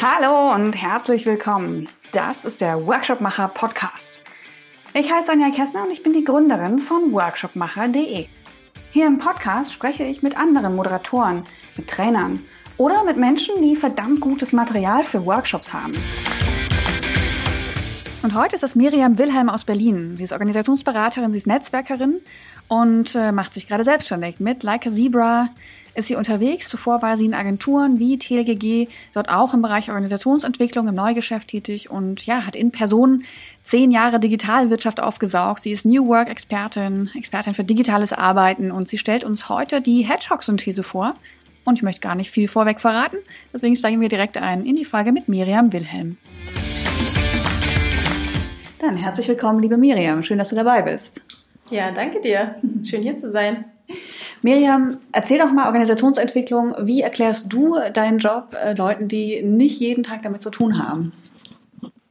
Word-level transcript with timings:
Hallo 0.00 0.54
und 0.54 0.72
herzlich 0.74 1.26
willkommen. 1.26 1.88
Das 2.12 2.44
ist 2.44 2.60
der 2.60 2.86
Workshopmacher 2.86 3.48
Podcast. 3.48 4.22
Ich 4.94 5.12
heiße 5.12 5.30
Anja 5.30 5.50
Kessner 5.50 5.84
und 5.84 5.90
ich 5.90 6.02
bin 6.02 6.12
die 6.12 6.24
Gründerin 6.24 6.78
von 6.78 7.12
workshopmacher.de. 7.12 8.26
Hier 8.90 9.06
im 9.06 9.18
Podcast 9.18 9.72
spreche 9.72 10.04
ich 10.04 10.22
mit 10.22 10.36
anderen 10.36 10.74
Moderatoren, 10.76 11.44
mit 11.76 11.88
Trainern 11.88 12.40
oder 12.78 13.04
mit 13.04 13.16
Menschen, 13.16 13.60
die 13.60 13.76
verdammt 13.76 14.20
gutes 14.20 14.52
Material 14.52 15.04
für 15.04 15.24
Workshops 15.26 15.72
haben. 15.72 15.92
Und 18.20 18.34
heute 18.34 18.56
ist 18.56 18.64
es 18.64 18.74
Miriam 18.74 19.16
Wilhelm 19.16 19.48
aus 19.48 19.64
Berlin. 19.64 20.16
Sie 20.16 20.24
ist 20.24 20.32
Organisationsberaterin, 20.32 21.30
sie 21.30 21.38
ist 21.38 21.46
Netzwerkerin 21.46 22.20
und 22.66 23.14
äh, 23.14 23.30
macht 23.30 23.54
sich 23.54 23.68
gerade 23.68 23.84
selbstständig. 23.84 24.40
Mit 24.40 24.64
Like 24.64 24.88
a 24.88 24.90
Zebra 24.90 25.50
ist 25.94 26.08
sie 26.08 26.16
unterwegs. 26.16 26.68
Zuvor 26.68 27.00
war 27.00 27.16
sie 27.16 27.26
in 27.26 27.34
Agenturen 27.34 28.00
wie 28.00 28.18
TLGG, 28.18 28.88
dort 29.14 29.28
auch 29.28 29.54
im 29.54 29.62
Bereich 29.62 29.88
Organisationsentwicklung 29.88 30.88
im 30.88 30.96
Neugeschäft 30.96 31.48
tätig 31.48 31.90
und 31.90 32.26
ja, 32.26 32.44
hat 32.44 32.56
in 32.56 32.72
Person 32.72 33.22
zehn 33.62 33.92
Jahre 33.92 34.18
Digitalwirtschaft 34.18 35.00
aufgesaugt. 35.00 35.62
Sie 35.62 35.70
ist 35.70 35.86
New 35.86 36.08
Work 36.08 36.28
Expertin, 36.28 37.10
Expertin 37.16 37.54
für 37.54 37.64
digitales 37.64 38.12
Arbeiten 38.12 38.72
und 38.72 38.88
sie 38.88 38.98
stellt 38.98 39.22
uns 39.22 39.48
heute 39.48 39.80
die 39.80 40.02
Hedgehog-Synthese 40.02 40.82
vor. 40.82 41.14
Und 41.64 41.76
ich 41.76 41.82
möchte 41.82 42.00
gar 42.00 42.16
nicht 42.16 42.32
viel 42.32 42.48
vorweg 42.48 42.80
verraten, 42.80 43.18
deswegen 43.52 43.76
steigen 43.76 44.00
wir 44.00 44.08
direkt 44.08 44.38
ein 44.38 44.64
in 44.64 44.74
die 44.74 44.86
Folge 44.86 45.12
mit 45.12 45.28
Miriam 45.28 45.72
Wilhelm. 45.72 46.16
Dann 48.78 48.96
herzlich 48.96 49.26
willkommen, 49.26 49.60
liebe 49.60 49.76
Miriam. 49.76 50.22
Schön, 50.22 50.38
dass 50.38 50.50
du 50.50 50.56
dabei 50.56 50.82
bist. 50.82 51.22
Ja, 51.70 51.90
danke 51.90 52.20
dir. 52.20 52.54
Schön 52.84 53.02
hier 53.02 53.16
zu 53.16 53.30
sein. 53.30 53.64
Miriam, 54.42 54.98
erzähl 55.12 55.38
doch 55.38 55.50
mal 55.50 55.66
Organisationsentwicklung. 55.66 56.74
Wie 56.82 57.00
erklärst 57.00 57.52
du 57.52 57.76
deinen 57.92 58.18
Job 58.18 58.54
äh, 58.62 58.74
Leuten, 58.74 59.08
die 59.08 59.42
nicht 59.42 59.80
jeden 59.80 60.04
Tag 60.04 60.22
damit 60.22 60.42
zu 60.42 60.50
tun 60.50 60.78
haben? 60.78 61.12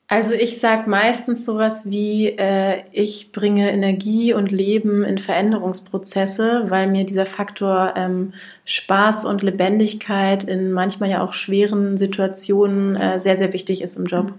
Also 0.10 0.34
ich 0.34 0.60
sage 0.60 0.90
meistens 0.90 1.46
sowas 1.46 1.90
wie, 1.90 2.28
äh, 2.28 2.82
ich 2.92 3.32
bringe 3.32 3.72
Energie 3.72 4.34
und 4.34 4.52
Leben 4.52 5.04
in 5.04 5.18
Veränderungsprozesse, 5.18 6.66
weil 6.70 6.88
mir 6.88 7.06
dieser 7.06 7.26
Faktor 7.26 7.94
ähm, 7.96 8.34
Spaß 8.66 9.26
und 9.26 9.42
Lebendigkeit 9.42 10.44
in 10.44 10.72
manchmal 10.72 11.10
ja 11.10 11.22
auch 11.22 11.34
schweren 11.34 11.98
Situationen 11.98 12.96
äh, 12.96 13.20
sehr, 13.20 13.38
sehr 13.38 13.54
wichtig 13.54 13.82
ist 13.82 13.98
im 13.98 14.06
Job. 14.06 14.34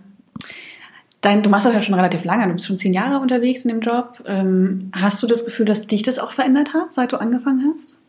Dein, 1.21 1.43
du 1.43 1.51
machst 1.51 1.67
das 1.67 1.75
ja 1.75 1.83
schon 1.83 1.95
relativ 1.95 2.25
lange, 2.25 2.47
du 2.47 2.55
bist 2.55 2.67
schon 2.67 2.79
zehn 2.79 2.95
Jahre 2.95 3.21
unterwegs 3.21 3.65
in 3.65 3.71
dem 3.71 3.81
Job. 3.81 4.23
Ähm, 4.27 4.91
hast 4.93 5.23
du 5.23 5.27
das 5.27 5.45
Gefühl, 5.45 5.67
dass 5.67 5.87
dich 5.87 6.03
das 6.03 6.19
auch 6.19 6.31
verändert 6.31 6.75
hat, 6.75 6.93
seit 6.93 7.13
du 7.13 7.17
angefangen 7.17 7.69
hast? 7.71 8.01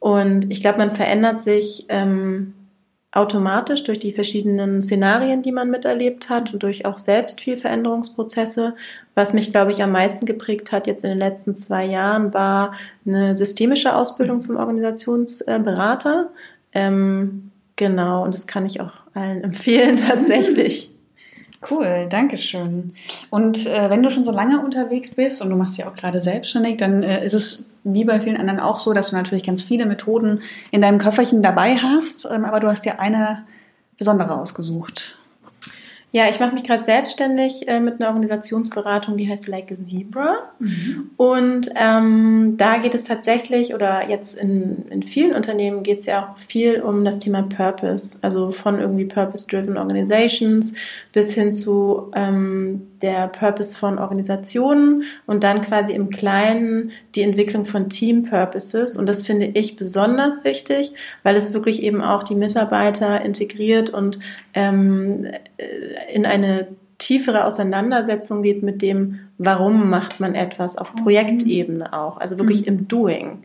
Und 0.00 0.50
ich 0.50 0.62
glaube, 0.62 0.78
man 0.78 0.90
verändert 0.90 1.40
sich 1.40 1.86
ähm, 1.88 2.54
automatisch 3.12 3.84
durch 3.84 3.98
die 3.98 4.12
verschiedenen 4.12 4.80
Szenarien, 4.80 5.42
die 5.42 5.52
man 5.52 5.70
miterlebt 5.70 6.30
hat 6.30 6.52
und 6.52 6.62
durch 6.62 6.86
auch 6.86 6.98
selbst 6.98 7.40
viel 7.40 7.56
Veränderungsprozesse. 7.56 8.74
Was 9.14 9.34
mich, 9.34 9.50
glaube 9.50 9.72
ich, 9.72 9.82
am 9.82 9.92
meisten 9.92 10.26
geprägt 10.26 10.72
hat 10.72 10.86
jetzt 10.86 11.04
in 11.04 11.10
den 11.10 11.18
letzten 11.18 11.56
zwei 11.56 11.84
Jahren, 11.84 12.32
war 12.32 12.74
eine 13.04 13.34
systemische 13.34 13.94
Ausbildung 13.94 14.40
zum 14.40 14.56
Organisationsberater. 14.56 16.30
Ähm, 16.72 17.50
genau, 17.76 18.24
und 18.24 18.32
das 18.32 18.46
kann 18.46 18.64
ich 18.64 18.80
auch 18.80 18.94
allen 19.14 19.42
empfehlen 19.44 19.96
tatsächlich. 19.96 20.92
Cool, 21.68 22.06
danke 22.08 22.38
schön. 22.38 22.94
Und 23.28 23.66
äh, 23.66 23.90
wenn 23.90 24.02
du 24.02 24.10
schon 24.10 24.24
so 24.24 24.30
lange 24.30 24.64
unterwegs 24.64 25.10
bist 25.10 25.42
und 25.42 25.50
du 25.50 25.56
machst 25.56 25.76
ja 25.76 25.90
auch 25.90 25.94
gerade 25.94 26.20
selbstständig, 26.20 26.78
dann 26.78 27.02
äh, 27.02 27.22
ist 27.22 27.34
es 27.34 27.66
wie 27.84 28.04
bei 28.04 28.20
vielen 28.20 28.36
anderen 28.36 28.60
auch 28.60 28.80
so, 28.80 28.92
dass 28.92 29.10
du 29.10 29.16
natürlich 29.16 29.44
ganz 29.44 29.62
viele 29.62 29.86
Methoden 29.86 30.40
in 30.70 30.82
deinem 30.82 30.98
Köfferchen 30.98 31.42
dabei 31.42 31.76
hast, 31.76 32.28
ähm, 32.30 32.44
aber 32.44 32.60
du 32.60 32.68
hast 32.68 32.84
ja 32.86 32.98
eine 32.98 33.44
besondere 33.96 34.38
ausgesucht. 34.38 35.18
Ja, 36.12 36.28
ich 36.28 36.40
mache 36.40 36.52
mich 36.52 36.64
gerade 36.64 36.82
selbstständig 36.82 37.68
äh, 37.68 37.78
mit 37.78 38.00
einer 38.00 38.08
Organisationsberatung, 38.08 39.16
die 39.16 39.28
heißt 39.28 39.46
Like 39.46 39.70
a 39.70 39.76
Zebra. 39.84 40.38
Mhm. 40.58 41.10
Und 41.16 41.70
ähm, 41.76 42.54
da 42.56 42.78
geht 42.78 42.96
es 42.96 43.04
tatsächlich, 43.04 43.74
oder 43.74 44.08
jetzt 44.08 44.36
in, 44.36 44.88
in 44.90 45.04
vielen 45.04 45.32
Unternehmen 45.32 45.84
geht 45.84 46.00
es 46.00 46.06
ja 46.06 46.34
auch 46.34 46.38
viel 46.40 46.80
um 46.80 47.04
das 47.04 47.20
Thema 47.20 47.42
Purpose. 47.42 48.18
Also 48.22 48.50
von 48.50 48.80
irgendwie 48.80 49.04
Purpose-Driven 49.04 49.76
Organizations 49.76 50.74
bis 51.12 51.32
hin 51.32 51.54
zu 51.54 52.10
ähm, 52.16 52.89
der 53.02 53.28
Purpose 53.28 53.76
von 53.76 53.98
Organisationen 53.98 55.04
und 55.26 55.44
dann 55.44 55.60
quasi 55.60 55.92
im 55.92 56.10
Kleinen 56.10 56.92
die 57.14 57.22
Entwicklung 57.22 57.64
von 57.64 57.88
Team 57.88 58.24
Purposes. 58.24 58.96
Und 58.96 59.06
das 59.06 59.22
finde 59.22 59.46
ich 59.46 59.76
besonders 59.76 60.44
wichtig, 60.44 60.92
weil 61.22 61.36
es 61.36 61.54
wirklich 61.54 61.82
eben 61.82 62.02
auch 62.02 62.22
die 62.22 62.34
Mitarbeiter 62.34 63.24
integriert 63.24 63.90
und 63.90 64.18
ähm, 64.54 65.26
äh, 65.56 66.14
in 66.14 66.26
eine 66.26 66.68
tiefere 66.98 67.46
Auseinandersetzung 67.46 68.42
geht 68.42 68.62
mit 68.62 68.82
dem, 68.82 69.20
warum 69.38 69.88
macht 69.88 70.20
man 70.20 70.34
etwas 70.34 70.76
auf 70.76 70.94
mhm. 70.94 71.02
Projektebene 71.02 71.92
auch, 71.92 72.18
also 72.18 72.38
wirklich 72.38 72.62
mhm. 72.62 72.68
im 72.68 72.88
Doing. 72.88 73.38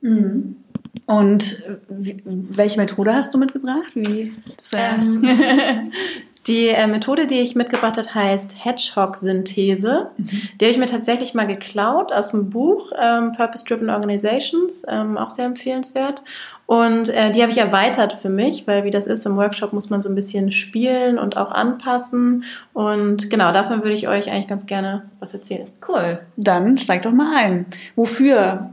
Mhm. 0.00 0.56
Und 1.04 1.62
welche 1.88 2.80
Methode 2.80 3.14
hast 3.14 3.32
du 3.32 3.38
mitgebracht? 3.38 3.92
Wie? 3.94 4.32
Ähm, 4.72 5.22
Die 6.46 6.68
äh, 6.68 6.86
Methode, 6.86 7.26
die 7.26 7.40
ich 7.40 7.56
mitgebracht 7.56 7.98
habe, 7.98 8.14
heißt 8.14 8.64
Hedgehog-Synthese. 8.64 10.10
Mhm. 10.16 10.26
Die 10.26 10.64
habe 10.64 10.70
ich 10.70 10.78
mir 10.78 10.86
tatsächlich 10.86 11.34
mal 11.34 11.46
geklaut 11.46 12.12
aus 12.12 12.30
dem 12.30 12.50
Buch 12.50 12.92
ähm, 13.00 13.32
Purpose 13.32 13.64
Driven 13.64 13.90
Organizations, 13.90 14.84
ähm, 14.88 15.18
auch 15.18 15.30
sehr 15.30 15.46
empfehlenswert. 15.46 16.22
Und 16.66 17.08
äh, 17.08 17.30
die 17.32 17.42
habe 17.42 17.52
ich 17.52 17.58
erweitert 17.58 18.12
für 18.12 18.28
mich, 18.28 18.66
weil 18.66 18.84
wie 18.84 18.90
das 18.90 19.06
ist, 19.06 19.26
im 19.26 19.36
Workshop 19.36 19.72
muss 19.72 19.90
man 19.90 20.02
so 20.02 20.08
ein 20.08 20.14
bisschen 20.14 20.52
spielen 20.52 21.18
und 21.18 21.36
auch 21.36 21.50
anpassen. 21.50 22.44
Und 22.72 23.30
genau, 23.30 23.52
davon 23.52 23.80
würde 23.80 23.92
ich 23.92 24.08
euch 24.08 24.30
eigentlich 24.30 24.48
ganz 24.48 24.66
gerne 24.66 25.08
was 25.20 25.32
erzählen. 25.32 25.68
Cool. 25.88 26.20
Dann 26.36 26.78
steig 26.78 27.02
doch 27.02 27.12
mal 27.12 27.34
ein. 27.36 27.66
Wofür 27.94 28.70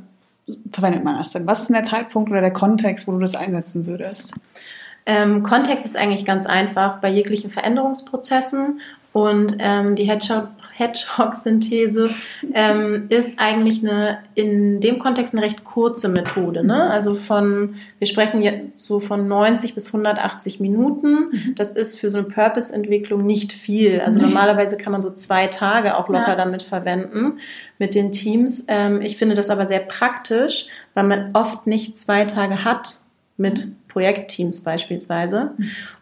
verwendet 0.72 1.04
man 1.04 1.18
das 1.18 1.32
denn? 1.32 1.48
Was 1.48 1.60
ist 1.60 1.70
denn 1.70 1.76
der 1.76 1.84
Zeitpunkt 1.84 2.30
oder 2.30 2.42
der 2.42 2.54
Kontext, 2.54 3.08
wo 3.08 3.12
du 3.12 3.20
das 3.20 3.36
einsetzen 3.36 3.86
würdest? 3.86 4.34
Ähm, 5.06 5.44
Kontext 5.44 5.86
ist 5.86 5.98
eigentlich 5.98 6.26
ganz 6.26 6.46
einfach 6.46 7.00
bei 7.00 7.10
jeglichen 7.10 7.52
Veränderungsprozessen 7.52 8.80
und 9.14 9.56
ähm, 9.60 9.96
die 9.96 10.06
Hedgehog-Synthese 10.06 12.10
ähm, 12.56 13.06
ist 13.10 13.38
eigentlich 13.38 13.84
eine 13.84 14.18
in 14.34 14.80
dem 14.80 14.98
Kontext 14.98 15.36
eine 15.36 15.44
recht 15.44 15.64
kurze 15.64 16.10
Methode. 16.10 16.66
Ne? 16.66 16.90
Also 16.90 17.14
von, 17.14 17.76
wir 18.00 18.08
sprechen 18.08 18.42
jetzt 18.42 18.80
so 18.80 19.00
von 19.00 19.28
90 19.28 19.76
bis 19.76 19.86
180 19.88 20.60
Minuten. 20.60 21.30
Mhm. 21.32 21.54
Das 21.56 21.70
ist 21.70 22.00
für 22.00 22.10
so 22.10 22.18
eine 22.18 22.28
Purpose-Entwicklung 22.28 23.24
nicht 23.24 23.54
viel. 23.54 24.02
Also 24.02 24.20
normalerweise 24.20 24.78
kann 24.78 24.92
man 24.92 25.04
so 25.04 25.14
zwei 25.14 25.46
Tage 25.46 25.96
auch 25.96 26.10
locker 26.10 26.30
ja. 26.30 26.36
damit 26.36 26.64
verwenden 26.64 27.38
mit 27.78 27.94
den 27.94 28.12
Teams. 28.12 28.66
Ähm, 28.68 29.04
ich 29.04 29.18
finde 29.18 29.36
das 29.36 29.52
aber 29.52 29.68
sehr 29.68 29.82
praktisch, 29.82 30.66
weil 30.96 31.04
man 31.04 31.30
oft 31.34 31.68
nicht 31.68 32.00
zwei 32.00 32.26
Tage 32.26 32.64
hat 32.64 32.98
mit 33.38 33.68
Projektteams 33.88 34.62
beispielsweise. 34.62 35.52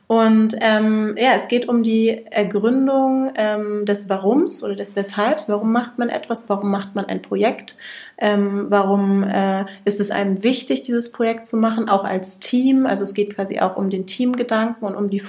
Und 0.07 0.55
ähm, 0.59 1.15
ja, 1.17 1.35
es 1.35 1.47
geht 1.47 1.69
um 1.69 1.83
die 1.83 2.25
Ergründung 2.29 3.31
ähm, 3.35 3.85
des 3.85 4.09
Warums 4.09 4.61
oder 4.61 4.75
des 4.75 4.97
Weshalbs. 4.97 5.47
Warum 5.47 5.71
macht 5.71 5.97
man 5.97 6.09
etwas? 6.09 6.49
Warum 6.49 6.69
macht 6.69 6.95
man 6.95 7.05
ein 7.05 7.21
Projekt? 7.21 7.77
Ähm, 8.17 8.65
warum 8.67 9.23
äh, 9.23 9.63
ist 9.85 10.01
es 10.01 10.11
einem 10.11 10.43
wichtig, 10.43 10.83
dieses 10.83 11.13
Projekt 11.13 11.47
zu 11.47 11.55
machen, 11.55 11.87
auch 11.87 12.03
als 12.03 12.39
Team? 12.39 12.85
Also 12.85 13.03
es 13.03 13.13
geht 13.13 13.33
quasi 13.35 13.59
auch 13.59 13.77
um 13.77 13.89
den 13.89 14.05
Teamgedanken 14.05 14.85
und 14.85 14.95
um 14.95 15.09
die 15.09 15.23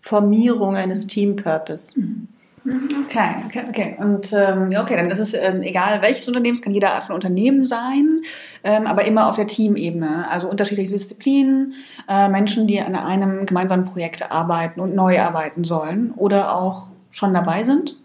Formierung 0.00 0.76
eines 0.76 1.06
Team-Purpose. 1.06 2.00
Mhm. 2.00 2.28
Okay, 2.64 3.34
okay, 3.46 3.64
okay. 3.68 3.96
Und 3.98 4.32
ähm, 4.32 4.72
okay, 4.78 4.94
dann 4.96 5.10
ist 5.10 5.18
es 5.18 5.34
ähm, 5.34 5.62
egal, 5.62 6.00
welches 6.00 6.28
Unternehmen, 6.28 6.54
es 6.54 6.62
kann 6.62 6.72
jede 6.72 6.90
Art 6.90 7.04
von 7.04 7.16
Unternehmen 7.16 7.64
sein, 7.64 8.20
ähm, 8.62 8.86
aber 8.86 9.04
immer 9.04 9.28
auf 9.28 9.36
der 9.36 9.48
Teamebene. 9.48 10.28
Also 10.30 10.48
unterschiedliche 10.48 10.92
Disziplinen, 10.92 11.74
äh, 12.08 12.28
Menschen, 12.28 12.68
die 12.68 12.80
an 12.80 12.94
einem 12.94 13.46
gemeinsamen 13.46 13.84
Projekt 13.84 14.30
arbeiten 14.30 14.80
und 14.80 14.94
neu 14.94 15.20
arbeiten 15.20 15.64
sollen 15.64 16.12
oder 16.16 16.56
auch 16.56 16.88
schon 17.10 17.34
dabei 17.34 17.64
sind. 17.64 17.96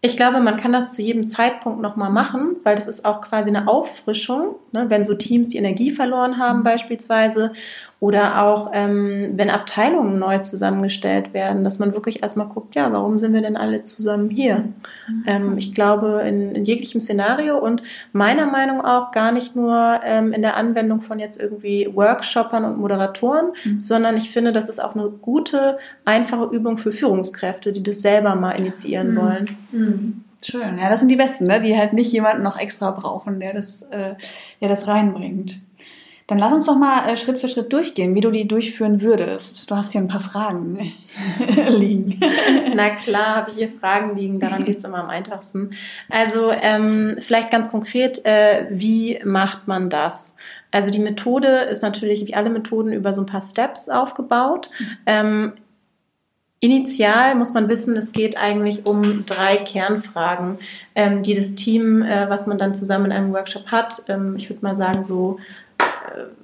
Ich 0.00 0.16
glaube, 0.16 0.40
man 0.40 0.56
kann 0.56 0.72
das 0.72 0.90
zu 0.90 1.00
jedem 1.00 1.24
Zeitpunkt 1.24 1.80
nochmal 1.80 2.10
machen, 2.10 2.56
weil 2.64 2.74
das 2.74 2.88
ist 2.88 3.04
auch 3.04 3.20
quasi 3.20 3.50
eine 3.50 3.68
Auffrischung, 3.68 4.56
ne, 4.72 4.86
wenn 4.88 5.04
so 5.04 5.14
Teams 5.14 5.50
die 5.50 5.58
Energie 5.58 5.92
verloren 5.92 6.38
haben 6.38 6.64
beispielsweise 6.64 7.52
Oder 8.02 8.42
auch, 8.42 8.72
ähm, 8.72 9.34
wenn 9.36 9.48
Abteilungen 9.48 10.18
neu 10.18 10.38
zusammengestellt 10.38 11.34
werden, 11.34 11.62
dass 11.62 11.78
man 11.78 11.94
wirklich 11.94 12.20
erstmal 12.20 12.48
guckt, 12.48 12.74
ja, 12.74 12.92
warum 12.92 13.16
sind 13.16 13.32
wir 13.32 13.42
denn 13.42 13.56
alle 13.56 13.84
zusammen 13.84 14.28
hier? 14.28 14.64
Mhm. 15.06 15.24
Ähm, 15.24 15.56
ich 15.56 15.72
glaube, 15.72 16.24
in, 16.26 16.52
in, 16.52 16.64
jeglichem 16.64 17.00
Szenario 17.00 17.56
und 17.58 17.84
meiner 18.12 18.46
Meinung 18.46 18.80
auch 18.80 19.12
gar 19.12 19.30
nicht 19.30 19.54
nur 19.54 20.00
ähm, 20.04 20.32
in 20.32 20.42
der 20.42 20.56
Anwendung 20.56 21.00
von 21.00 21.20
jetzt 21.20 21.40
irgendwie 21.40 21.88
Workshoppern 21.94 22.64
und 22.64 22.78
Moderatoren, 22.78 23.52
mhm. 23.64 23.78
sondern 23.78 24.16
ich 24.16 24.32
finde, 24.32 24.50
das 24.50 24.68
ist 24.68 24.82
auch 24.82 24.96
eine 24.96 25.08
gute, 25.08 25.78
einfache 26.04 26.52
Übung 26.52 26.78
für 26.78 26.90
Führungskräfte, 26.90 27.70
die 27.70 27.84
das 27.84 28.02
selber 28.02 28.34
mal 28.34 28.58
initiieren 28.58 29.12
mhm. 29.12 29.16
wollen. 29.16 29.56
Mhm. 29.70 30.24
Schön. 30.44 30.76
Ja, 30.76 30.90
das 30.90 30.98
sind 30.98 31.08
die 31.08 31.14
Besten, 31.14 31.44
ne? 31.44 31.60
die 31.60 31.78
halt 31.78 31.92
nicht 31.92 32.10
jemanden 32.10 32.42
noch 32.42 32.58
extra 32.58 32.90
brauchen, 32.90 33.38
der 33.38 33.54
das, 33.54 33.82
äh, 33.82 34.16
der 34.60 34.68
das 34.68 34.88
reinbringt. 34.88 35.60
Dann 36.26 36.38
lass 36.38 36.52
uns 36.52 36.66
doch 36.66 36.76
mal 36.76 37.08
äh, 37.08 37.16
Schritt 37.16 37.38
für 37.38 37.48
Schritt 37.48 37.72
durchgehen, 37.72 38.14
wie 38.14 38.20
du 38.20 38.30
die 38.30 38.46
durchführen 38.46 39.02
würdest. 39.02 39.70
Du 39.70 39.76
hast 39.76 39.92
hier 39.92 40.00
ein 40.00 40.08
paar 40.08 40.20
Fragen 40.20 40.92
liegen. 41.68 42.20
Na 42.74 42.90
klar, 42.90 43.36
habe 43.36 43.50
ich 43.50 43.56
hier 43.56 43.70
Fragen 43.80 44.16
liegen. 44.16 44.40
Daran 44.40 44.64
geht 44.64 44.78
es 44.78 44.84
immer 44.84 44.98
am 44.98 45.10
einfachsten. 45.10 45.72
Also 46.08 46.50
ähm, 46.52 47.16
vielleicht 47.18 47.50
ganz 47.50 47.70
konkret, 47.70 48.24
äh, 48.24 48.66
wie 48.70 49.18
macht 49.24 49.66
man 49.68 49.90
das? 49.90 50.36
Also 50.70 50.90
die 50.90 51.00
Methode 51.00 51.48
ist 51.48 51.82
natürlich 51.82 52.26
wie 52.26 52.34
alle 52.34 52.50
Methoden 52.50 52.92
über 52.92 53.12
so 53.12 53.22
ein 53.22 53.26
paar 53.26 53.42
Steps 53.42 53.88
aufgebaut. 53.88 54.70
Ähm, 55.06 55.52
Initial 56.64 57.34
muss 57.34 57.54
man 57.54 57.68
wissen, 57.68 57.96
es 57.96 58.12
geht 58.12 58.36
eigentlich 58.36 58.86
um 58.86 59.26
drei 59.26 59.56
Kernfragen, 59.56 60.58
ähm, 60.94 61.24
die 61.24 61.34
das 61.34 61.56
Team, 61.56 62.02
äh, 62.02 62.30
was 62.30 62.46
man 62.46 62.56
dann 62.56 62.72
zusammen 62.72 63.06
in 63.06 63.12
einem 63.12 63.32
Workshop 63.32 63.66
hat, 63.66 64.04
ähm, 64.06 64.36
ich 64.36 64.48
würde 64.48 64.62
mal 64.62 64.76
sagen 64.76 65.02
so 65.02 65.40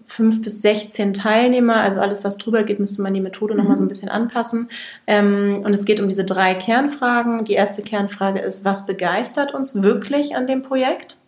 fünf 0.08 0.42
bis 0.42 0.62
16 0.62 1.14
Teilnehmer, 1.14 1.76
also 1.76 2.00
alles, 2.00 2.24
was 2.24 2.38
drüber 2.38 2.64
geht, 2.64 2.80
müsste 2.80 3.02
man 3.02 3.14
die 3.14 3.20
Methode 3.20 3.54
mhm. 3.54 3.60
nochmal 3.60 3.76
so 3.76 3.84
ein 3.84 3.88
bisschen 3.88 4.08
anpassen. 4.08 4.68
Ähm, 5.06 5.62
und 5.64 5.72
es 5.72 5.84
geht 5.84 6.00
um 6.00 6.08
diese 6.08 6.24
drei 6.24 6.54
Kernfragen. 6.54 7.44
Die 7.44 7.52
erste 7.52 7.82
Kernfrage 7.82 8.40
ist, 8.40 8.64
was 8.64 8.86
begeistert 8.86 9.54
uns 9.54 9.82
wirklich 9.82 10.34
an 10.34 10.46
dem 10.46 10.62
Projekt? 10.62 11.18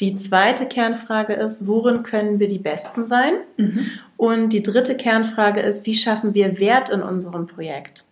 Die 0.00 0.14
zweite 0.14 0.66
Kernfrage 0.66 1.32
ist, 1.32 1.66
worin 1.66 2.02
können 2.02 2.38
wir 2.38 2.48
die 2.48 2.58
Besten 2.58 3.06
sein? 3.06 3.34
Mhm. 3.56 3.86
Und 4.18 4.48
die 4.50 4.62
dritte 4.62 4.96
Kernfrage 4.96 5.60
ist, 5.60 5.86
wie 5.86 5.94
schaffen 5.94 6.34
wir 6.34 6.58
Wert 6.58 6.90
in 6.90 7.02
unserem 7.02 7.46
Projekt? 7.46 8.04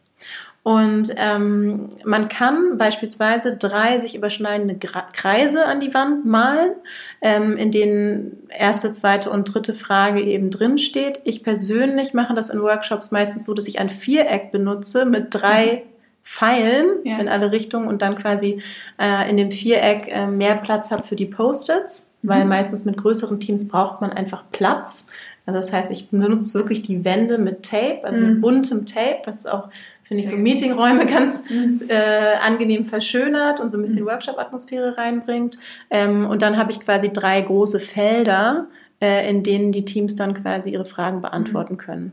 Und 0.65 1.13
ähm, 1.19 1.91
man 2.07 2.29
kann 2.31 2.79
beispielsweise 2.79 3.55
drei 3.55 3.99
sich 3.99 4.17
überschneidende 4.17 4.77
Kreise 5.13 5.67
an 5.67 5.79
die 5.79 5.93
Wand 5.93 6.25
malen, 6.25 6.73
ähm, 7.21 7.59
in 7.59 7.71
denen 7.71 8.49
erste, 8.49 8.95
zweite 8.95 9.29
und 9.29 9.45
dritte 9.45 9.75
Frage 9.75 10.23
eben 10.23 10.49
drin 10.49 10.79
steht. 10.79 11.21
Ich 11.25 11.43
persönlich 11.43 12.15
mache 12.15 12.33
das 12.33 12.49
in 12.49 12.63
Workshops 12.63 13.11
meistens 13.11 13.45
so, 13.45 13.53
dass 13.53 13.69
ich 13.69 13.79
ein 13.79 13.91
Viereck 13.91 14.53
benutze 14.53 15.05
mit 15.05 15.27
drei 15.31 15.83
mhm. 15.85 15.91
Pfeilen 16.23 16.87
ja. 17.05 17.19
in 17.19 17.29
alle 17.29 17.53
Richtungen 17.53 17.87
und 17.87 18.01
dann 18.01 18.15
quasi 18.15 18.63
äh, 18.99 19.29
in 19.29 19.37
dem 19.37 19.51
Viereck 19.51 20.09
äh, 20.11 20.27
mehr 20.27 20.57
Platz 20.57 20.91
habe 20.91 21.03
für 21.05 21.17
die 21.17 21.27
Post-its, 21.27 22.11
mhm. 22.23 22.29
weil 22.29 22.45
meistens 22.47 22.87
mit 22.87 22.97
größeren 22.97 23.39
Teams 23.39 23.69
braucht 23.69 24.01
man 24.01 24.15
einfach 24.15 24.45
Platz. 24.51 25.09
Also 25.45 25.59
das 25.59 25.73
heißt, 25.75 25.91
ich 25.91 26.09
benutze 26.09 26.55
wirklich 26.55 26.81
die 26.81 27.05
Wände 27.05 27.37
mit 27.37 27.65
Tape, 27.65 28.01
also 28.05 28.19
mhm. 28.19 28.27
mit 28.29 28.41
buntem 28.41 28.87
Tape, 28.87 29.19
was 29.27 29.45
auch 29.45 29.69
finde 30.05 30.23
ich, 30.23 30.29
so 30.29 30.37
Meetingräume 30.37 31.07
ganz 31.07 31.49
mhm. 31.49 31.83
äh, 31.89 32.37
angenehm 32.41 32.87
verschönert 32.87 33.61
und 33.61 33.71
so 33.71 33.79
ein 33.79 33.83
bisschen 33.83 34.03
mhm. 34.03 34.09
Workshop-Atmosphäre 34.09 34.97
reinbringt. 34.97 35.59
Ähm, 35.91 36.27
und 36.27 36.43
dann 36.43 36.57
habe 36.57 36.71
ich 36.71 36.81
quasi 36.81 37.13
drei 37.13 37.41
große 37.41 37.81
Felder, 37.81 38.69
äh, 39.01 39.29
in 39.29 39.43
denen 39.43 39.73
die 39.73 39.85
Teams 39.85 40.15
dann 40.15 40.35
quasi 40.35 40.71
ihre 40.71 40.85
Fragen 40.85 41.21
beantworten 41.21 41.75
mhm. 41.75 41.79
können. 41.79 42.13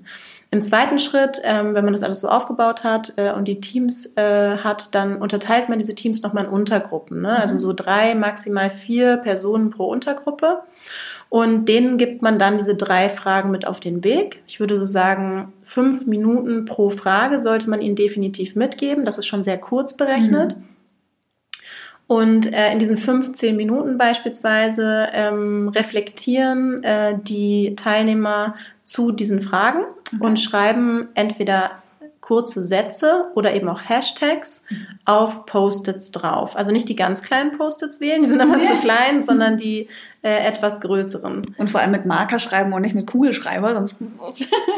Im 0.53 0.59
zweiten 0.59 0.99
Schritt, 0.99 1.41
ähm, 1.45 1.75
wenn 1.75 1.85
man 1.85 1.93
das 1.93 2.03
alles 2.03 2.19
so 2.19 2.27
aufgebaut 2.27 2.83
hat 2.83 3.13
äh, 3.15 3.31
und 3.31 3.47
die 3.47 3.61
Teams 3.61 4.17
äh, 4.17 4.57
hat, 4.57 4.93
dann 4.93 5.15
unterteilt 5.15 5.69
man 5.69 5.79
diese 5.79 5.95
Teams 5.95 6.21
nochmal 6.23 6.43
in 6.43 6.51
Untergruppen. 6.51 7.21
Ne? 7.21 7.39
Also 7.39 7.57
so 7.57 7.71
drei, 7.71 8.15
maximal 8.15 8.69
vier 8.69 9.15
Personen 9.15 9.69
pro 9.69 9.85
Untergruppe. 9.85 10.59
Und 11.29 11.69
denen 11.69 11.97
gibt 11.97 12.21
man 12.21 12.37
dann 12.37 12.57
diese 12.57 12.75
drei 12.75 13.07
Fragen 13.07 13.49
mit 13.49 13.65
auf 13.65 13.79
den 13.79 14.03
Weg. 14.03 14.43
Ich 14.45 14.59
würde 14.59 14.77
so 14.77 14.83
sagen, 14.83 15.53
fünf 15.63 16.05
Minuten 16.05 16.65
pro 16.65 16.89
Frage 16.89 17.39
sollte 17.39 17.69
man 17.69 17.79
ihnen 17.79 17.95
definitiv 17.95 18.57
mitgeben. 18.57 19.05
Das 19.05 19.17
ist 19.17 19.27
schon 19.27 19.45
sehr 19.45 19.57
kurz 19.57 19.95
berechnet. 19.95 20.57
Mhm. 20.57 20.63
Und 22.11 22.51
äh, 22.51 22.73
in 22.73 22.79
diesen 22.79 22.97
15 22.97 23.55
Minuten 23.55 23.97
beispielsweise 23.97 25.07
ähm, 25.13 25.69
reflektieren 25.69 26.83
äh, 26.83 27.17
die 27.17 27.73
Teilnehmer 27.77 28.55
zu 28.91 29.11
diesen 29.11 29.41
Fragen 29.41 29.83
okay. 30.13 30.25
und 30.25 30.39
schreiben 30.39 31.07
entweder 31.13 31.71
kurze 32.19 32.61
Sätze 32.61 33.25
oder 33.35 33.53
eben 33.55 33.67
auch 33.67 33.81
Hashtags 33.89 34.63
auf 35.05 35.45
Post-its 35.47 36.11
drauf. 36.11 36.55
Also 36.55 36.71
nicht 36.71 36.87
die 36.87 36.95
ganz 36.95 37.23
kleinen 37.23 37.51
Post-its 37.57 37.99
wählen, 37.99 38.21
die 38.21 38.29
sind 38.29 38.39
immer 38.39 38.63
zu 38.63 38.75
klein, 38.79 39.21
sondern 39.21 39.57
die 39.57 39.87
äh, 40.21 40.45
etwas 40.45 40.81
größeren. 40.81 41.55
Und 41.57 41.69
vor 41.69 41.81
allem 41.81 41.91
mit 41.91 42.05
Marker 42.05 42.39
schreiben 42.39 42.71
und 42.73 42.83
nicht 42.83 42.95
mit 42.95 43.07
Kugelschreiber, 43.07 43.73
sonst 43.73 44.03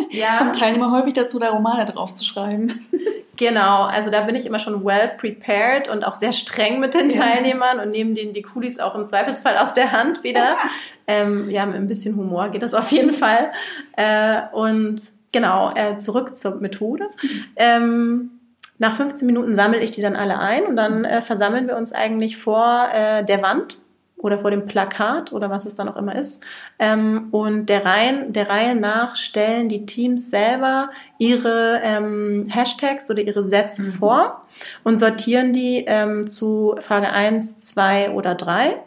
ja. 0.09 0.37
kommen 0.37 0.53
Teilnehmer 0.53 0.91
häufig 0.91 1.13
dazu, 1.13 1.37
da 1.37 1.49
Romane 1.49 1.85
drauf 1.85 2.13
zu 2.13 2.23
schreiben. 2.23 2.87
Genau, 3.45 3.83
also 3.83 4.09
da 4.09 4.21
bin 4.21 4.35
ich 4.35 4.45
immer 4.45 4.59
schon 4.59 4.85
well 4.85 5.11
prepared 5.17 5.89
und 5.89 6.05
auch 6.05 6.15
sehr 6.15 6.31
streng 6.31 6.79
mit 6.79 6.93
den 6.93 7.09
Teilnehmern 7.09 7.79
und 7.79 7.89
nehme 7.89 8.13
denen 8.13 8.33
die 8.33 8.41
Kulis 8.41 8.79
auch 8.79 8.95
im 8.95 9.05
Zweifelsfall 9.05 9.57
aus 9.57 9.73
der 9.73 9.91
Hand 9.91 10.23
wieder. 10.23 10.57
ähm, 11.07 11.49
ja, 11.49 11.65
mit 11.65 11.75
ein 11.75 11.87
bisschen 11.87 12.15
Humor 12.15 12.49
geht 12.49 12.63
das 12.63 12.73
auf 12.73 12.91
jeden 12.91 13.13
Fall. 13.13 13.51
Äh, 13.97 14.41
und 14.53 15.01
Genau, 15.33 15.73
äh, 15.75 15.97
zurück 15.97 16.37
zur 16.37 16.61
Methode. 16.61 17.09
Ähm, 17.55 18.29
nach 18.77 18.95
15 18.95 19.25
Minuten 19.25 19.55
sammle 19.55 19.79
ich 19.79 19.91
die 19.91 20.01
dann 20.01 20.15
alle 20.15 20.39
ein 20.39 20.65
und 20.65 20.75
dann 20.75 21.05
äh, 21.05 21.21
versammeln 21.21 21.67
wir 21.67 21.75
uns 21.75 21.91
eigentlich 21.91 22.37
vor 22.37 22.87
äh, 22.93 23.25
der 23.25 23.41
Wand 23.41 23.77
oder 24.23 24.39
vor 24.39 24.51
dem 24.51 24.65
Plakat 24.65 25.33
oder 25.33 25.49
was 25.49 25.65
es 25.65 25.75
dann 25.75 25.89
auch 25.89 25.97
immer 25.97 26.15
ist. 26.15 26.41
Ähm, 26.79 27.27
und 27.31 27.67
der, 27.67 27.85
Reihen, 27.85 28.31
der 28.31 28.49
Reihe 28.49 28.73
nach 28.73 29.17
stellen 29.17 29.67
die 29.67 29.85
Teams 29.85 30.29
selber 30.29 30.89
ihre 31.19 31.81
ähm, 31.83 32.47
Hashtags 32.49 33.11
oder 33.11 33.21
ihre 33.21 33.43
Sätze 33.43 33.83
mhm. 33.83 33.93
vor 33.93 34.45
und 34.83 34.97
sortieren 34.97 35.51
die 35.51 35.83
ähm, 35.85 36.25
zu 36.25 36.75
Frage 36.79 37.11
1, 37.11 37.59
2 37.59 38.11
oder 38.11 38.33
3 38.33 38.77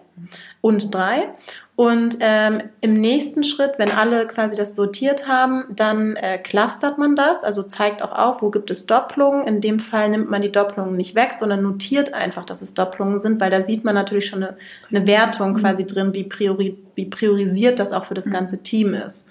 und 0.63 0.95
3. 0.95 1.29
Und 1.77 2.17
ähm, 2.21 2.63
im 2.81 2.95
nächsten 2.95 3.45
Schritt, 3.45 3.75
wenn 3.77 3.91
alle 3.91 4.27
quasi 4.27 4.57
das 4.57 4.75
sortiert 4.75 5.29
haben, 5.29 5.65
dann 5.69 6.17
äh, 6.17 6.39
clustert 6.39 6.97
man 6.97 7.15
das, 7.17 7.45
also 7.45 7.63
zeigt 7.63 8.01
auch 8.01 8.13
auf, 8.13 8.41
wo 8.41 8.49
gibt 8.49 8.71
es 8.71 8.87
Doppelungen. 8.87 9.47
In 9.47 9.61
dem 9.61 9.79
Fall 9.79 10.09
nimmt 10.09 10.31
man 10.31 10.41
die 10.41 10.51
Doppelungen 10.51 10.97
nicht 10.97 11.15
weg, 11.15 11.33
sondern 11.35 11.63
notiert 11.63 12.15
einfach, 12.15 12.47
dass 12.47 12.63
es 12.63 12.73
Doppelungen 12.73 13.19
sind, 13.19 13.43
weil 13.43 13.51
da 13.51 13.61
sieht 13.61 13.85
man 13.85 13.95
natürlich 13.95 14.27
schon 14.27 14.43
eine, 14.43 14.57
eine 14.89 15.07
Wertung 15.07 15.53
quasi 15.53 15.87
drin, 15.87 16.15
wie, 16.15 16.25
priori, 16.25 16.79
wie 16.95 17.05
priorisiert 17.05 17.79
das 17.79 17.93
auch 17.93 18.07
für 18.07 18.15
das 18.15 18.31
ganze 18.31 18.63
Team 18.63 18.95
ist. 18.95 19.29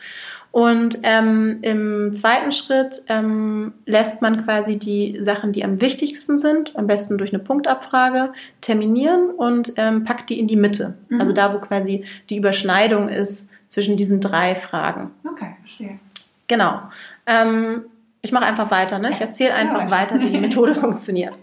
Und 0.55 0.99
ähm, 1.03 1.57
im 1.63 2.13
zweiten 2.13 2.53
Schritt 2.53 3.01
ähm, 3.09 3.73
lässt 3.85 4.21
man 4.21 4.45
quasi 4.45 4.77
die 4.77 5.17
Sachen, 5.19 5.51
die 5.51 5.65
am 5.65 5.81
wichtigsten 5.81 6.37
sind, 6.37 6.77
am 6.77 6.87
besten 6.87 7.17
durch 7.17 7.33
eine 7.33 7.43
Punktabfrage, 7.43 8.31
terminieren 8.61 9.31
und 9.31 9.73
ähm, 9.75 10.05
packt 10.05 10.29
die 10.29 10.39
in 10.39 10.47
die 10.47 10.55
Mitte. 10.55 10.93
Mhm. 11.09 11.19
Also 11.19 11.33
da, 11.33 11.53
wo 11.53 11.57
quasi 11.57 12.05
die 12.29 12.37
Überschneidung 12.37 13.09
ist 13.09 13.49
zwischen 13.67 13.97
diesen 13.97 14.21
drei 14.21 14.55
Fragen. 14.55 15.11
Okay, 15.29 15.57
verstehe. 15.59 15.99
Genau. 16.47 16.83
Ähm, 17.25 17.81
ich 18.21 18.31
mache 18.31 18.45
einfach 18.45 18.71
weiter. 18.71 18.97
Ne? 18.97 19.09
Ich 19.11 19.19
erzähle 19.19 19.55
einfach 19.55 19.83
ja, 19.83 19.91
weiter, 19.91 20.21
wie 20.21 20.29
die 20.29 20.39
Methode 20.39 20.73
funktioniert. 20.73 21.37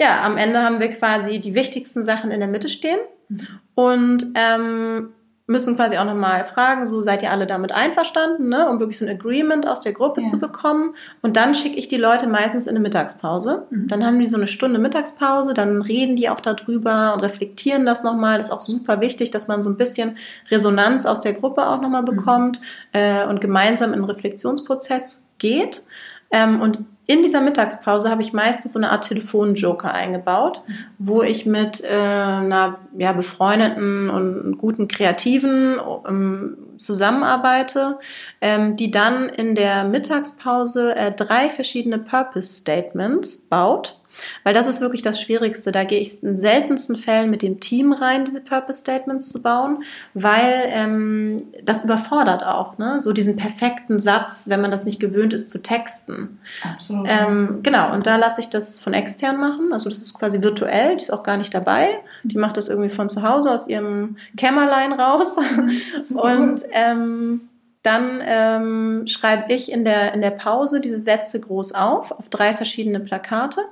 Ja, 0.00 0.24
am 0.24 0.36
Ende 0.36 0.58
haben 0.58 0.80
wir 0.80 0.90
quasi 0.90 1.38
die 1.38 1.54
wichtigsten 1.54 2.02
Sachen 2.02 2.32
in 2.32 2.40
der 2.40 2.48
Mitte 2.48 2.68
stehen. 2.68 2.98
Mhm. 3.28 3.46
Und 3.76 4.24
ähm, 4.34 5.10
müssen 5.52 5.76
quasi 5.76 5.96
auch 5.98 6.04
nochmal 6.04 6.42
fragen, 6.44 6.84
so 6.86 7.00
seid 7.02 7.22
ihr 7.22 7.30
alle 7.30 7.46
damit 7.46 7.70
einverstanden, 7.70 8.48
ne, 8.48 8.68
um 8.68 8.80
wirklich 8.80 8.98
so 8.98 9.04
ein 9.04 9.10
Agreement 9.10 9.68
aus 9.68 9.80
der 9.80 9.92
Gruppe 9.92 10.22
ja. 10.22 10.26
zu 10.26 10.40
bekommen. 10.40 10.94
Und 11.20 11.36
dann 11.36 11.54
schicke 11.54 11.78
ich 11.78 11.86
die 11.86 11.96
Leute 11.96 12.26
meistens 12.26 12.66
in 12.66 12.70
eine 12.70 12.80
Mittagspause. 12.80 13.66
Mhm. 13.70 13.88
Dann 13.88 14.04
haben 14.04 14.18
die 14.18 14.26
so 14.26 14.36
eine 14.36 14.48
Stunde 14.48 14.80
Mittagspause, 14.80 15.54
dann 15.54 15.82
reden 15.82 16.16
die 16.16 16.28
auch 16.28 16.40
darüber 16.40 17.14
und 17.14 17.20
reflektieren 17.20 17.86
das 17.86 18.02
nochmal. 18.02 18.38
Das 18.38 18.48
ist 18.48 18.52
auch 18.52 18.60
super 18.60 19.00
wichtig, 19.00 19.30
dass 19.30 19.46
man 19.46 19.62
so 19.62 19.70
ein 19.70 19.76
bisschen 19.76 20.16
Resonanz 20.50 21.06
aus 21.06 21.20
der 21.20 21.34
Gruppe 21.34 21.66
auch 21.68 21.80
nochmal 21.80 22.02
mhm. 22.02 22.06
bekommt 22.06 22.60
mhm. 22.60 22.66
äh, 23.00 23.26
und 23.26 23.40
gemeinsam 23.40 23.90
in 23.92 24.00
einen 24.00 24.10
Reflexionsprozess 24.10 25.22
geht. 25.38 25.84
Ähm, 26.32 26.60
und 26.60 26.84
in 27.12 27.22
dieser 27.22 27.42
Mittagspause 27.42 28.08
habe 28.08 28.22
ich 28.22 28.32
meistens 28.32 28.72
so 28.72 28.78
eine 28.78 28.90
Art 28.90 29.06
Telefonjoker 29.06 29.92
eingebaut, 29.92 30.62
wo 30.98 31.22
ich 31.22 31.44
mit 31.44 31.84
äh, 31.84 31.88
einer 31.88 32.78
ja, 32.96 33.12
befreundeten 33.12 34.08
und 34.08 34.56
guten 34.56 34.88
Kreativen 34.88 35.78
ähm, 36.08 36.56
zusammenarbeite, 36.78 37.98
ähm, 38.40 38.76
die 38.76 38.90
dann 38.90 39.28
in 39.28 39.54
der 39.54 39.84
Mittagspause 39.84 40.96
äh, 40.96 41.12
drei 41.12 41.50
verschiedene 41.50 41.98
Purpose 41.98 42.56
Statements 42.56 43.36
baut 43.36 44.01
Weil 44.44 44.54
das 44.54 44.66
ist 44.66 44.80
wirklich 44.80 45.02
das 45.02 45.20
Schwierigste. 45.20 45.72
Da 45.72 45.84
gehe 45.84 46.00
ich 46.00 46.22
in 46.22 46.38
seltensten 46.38 46.96
Fällen 46.96 47.30
mit 47.30 47.42
dem 47.42 47.60
Team 47.60 47.92
rein, 47.92 48.24
diese 48.24 48.40
Purpose 48.40 48.80
Statements 48.80 49.30
zu 49.30 49.42
bauen, 49.42 49.84
weil 50.14 50.64
ähm, 50.68 51.36
das 51.64 51.84
überfordert 51.84 52.44
auch, 52.44 52.78
ne? 52.78 53.00
So 53.00 53.12
diesen 53.12 53.36
perfekten 53.36 53.98
Satz, 53.98 54.44
wenn 54.48 54.60
man 54.60 54.70
das 54.70 54.84
nicht 54.84 55.00
gewöhnt 55.00 55.32
ist 55.32 55.50
zu 55.50 55.62
texten. 55.62 56.40
Absolut. 56.62 57.08
Ähm, 57.08 57.60
genau, 57.62 57.92
und 57.92 58.06
da 58.06 58.16
lasse 58.16 58.40
ich 58.40 58.48
das 58.48 58.80
von 58.80 58.94
extern 58.94 59.38
machen. 59.38 59.72
Also 59.72 59.88
das 59.88 59.98
ist 59.98 60.14
quasi 60.14 60.42
virtuell, 60.42 60.96
die 60.96 61.02
ist 61.02 61.12
auch 61.12 61.22
gar 61.22 61.36
nicht 61.36 61.54
dabei. 61.54 62.00
Die 62.22 62.38
macht 62.38 62.56
das 62.56 62.68
irgendwie 62.68 62.90
von 62.90 63.08
zu 63.08 63.22
Hause 63.22 63.50
aus 63.50 63.68
ihrem 63.68 64.16
Kämmerlein 64.36 64.92
raus. 64.92 65.36
und 66.14 66.64
ähm, 66.72 67.48
dann 67.82 68.22
ähm, 68.24 69.06
schreibe 69.06 69.52
ich 69.52 69.72
in 69.72 69.84
der, 69.84 70.14
in 70.14 70.20
der 70.20 70.30
Pause 70.30 70.80
diese 70.80 71.00
Sätze 71.00 71.40
groß 71.40 71.74
auf, 71.74 72.12
auf 72.12 72.28
drei 72.28 72.54
verschiedene 72.54 73.00
Plakate 73.00 73.62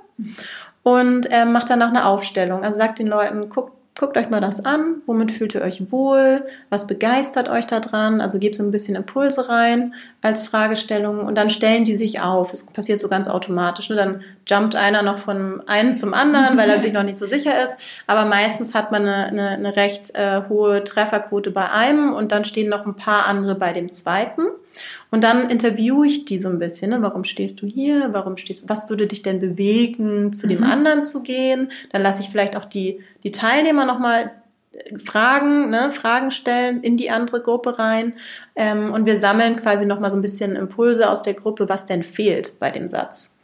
und 0.83 1.27
ähm, 1.31 1.53
mache 1.53 1.67
danach 1.67 1.89
eine 1.89 2.05
Aufstellung. 2.05 2.63
Also 2.63 2.77
sagt 2.77 2.99
den 2.99 3.07
Leuten, 3.07 3.49
guckt 3.49 3.73
guckt 3.97 4.17
euch 4.17 4.29
mal 4.29 4.39
das 4.39 4.63
an, 4.63 5.01
womit 5.05 5.31
fühlt 5.31 5.53
ihr 5.53 5.61
euch 5.61 5.91
wohl, 5.91 6.45
was 6.69 6.87
begeistert 6.87 7.49
euch 7.49 7.67
daran, 7.67 8.21
also 8.21 8.39
gebt 8.39 8.55
so 8.55 8.63
ein 8.63 8.71
bisschen 8.71 8.95
Impulse 8.95 9.49
rein 9.49 9.93
als 10.21 10.47
Fragestellung 10.47 11.19
und 11.25 11.35
dann 11.35 11.49
stellen 11.49 11.83
die 11.83 11.97
sich 11.97 12.21
auf. 12.21 12.53
Es 12.53 12.65
passiert 12.65 12.99
so 12.99 13.09
ganz 13.09 13.27
automatisch. 13.27 13.89
Ne? 13.89 13.95
Dann 13.97 14.21
jumpt 14.47 14.75
einer 14.75 15.03
noch 15.03 15.17
von 15.17 15.61
einem 15.67 15.93
zum 15.93 16.13
anderen, 16.13 16.57
weil 16.57 16.69
er 16.69 16.79
sich 16.79 16.93
noch 16.93 17.03
nicht 17.03 17.17
so 17.17 17.25
sicher 17.25 17.63
ist, 17.63 17.77
aber 18.07 18.25
meistens 18.25 18.73
hat 18.73 18.91
man 18.91 19.01
eine, 19.01 19.25
eine, 19.27 19.49
eine 19.49 19.75
recht 19.75 20.15
äh, 20.15 20.41
hohe 20.47 20.83
Trefferquote 20.83 21.51
bei 21.51 21.69
einem 21.69 22.13
und 22.13 22.31
dann 22.31 22.45
stehen 22.45 22.69
noch 22.69 22.85
ein 22.85 22.95
paar 22.95 23.25
andere 23.25 23.55
bei 23.55 23.73
dem 23.73 23.91
zweiten. 23.91 24.43
Und 25.09 25.23
dann 25.23 25.49
interviewe 25.49 26.05
ich 26.05 26.25
die 26.25 26.37
so 26.37 26.47
ein 26.47 26.59
bisschen. 26.59 26.91
Ne? 26.91 27.01
Warum 27.01 27.25
stehst 27.25 27.61
du 27.61 27.67
hier? 27.67 28.09
Warum 28.13 28.37
stehst 28.37 28.63
du? 28.63 28.69
Was 28.69 28.89
würde 28.89 29.07
dich 29.07 29.21
denn 29.21 29.39
bewegen, 29.39 30.31
zu 30.31 30.47
mhm. 30.47 30.51
dem 30.51 30.63
anderen 30.63 31.03
zu 31.03 31.21
gehen? 31.21 31.69
Dann 31.91 32.01
lasse 32.01 32.21
ich 32.21 32.29
vielleicht 32.29 32.55
auch 32.55 32.65
die, 32.65 33.01
die 33.23 33.31
Teilnehmer 33.31 33.80
nochmal 33.85 34.31
äh, 34.73 34.97
Fragen, 34.99 35.69
ne, 35.69 35.91
Fragen 35.91 36.31
stellen 36.31 36.81
in 36.81 36.97
die 36.97 37.09
andere 37.09 37.41
Gruppe 37.41 37.79
rein. 37.79 38.13
Ähm, 38.55 38.91
und 38.93 39.05
wir 39.05 39.17
sammeln 39.17 39.57
quasi 39.57 39.85
nochmal 39.85 40.11
so 40.11 40.17
ein 40.17 40.21
bisschen 40.21 40.55
Impulse 40.55 41.09
aus 41.09 41.23
der 41.23 41.33
Gruppe, 41.33 41.69
was 41.69 41.85
denn 41.85 42.03
fehlt 42.03 42.59
bei 42.59 42.71
dem 42.71 42.87
Satz. 42.87 43.37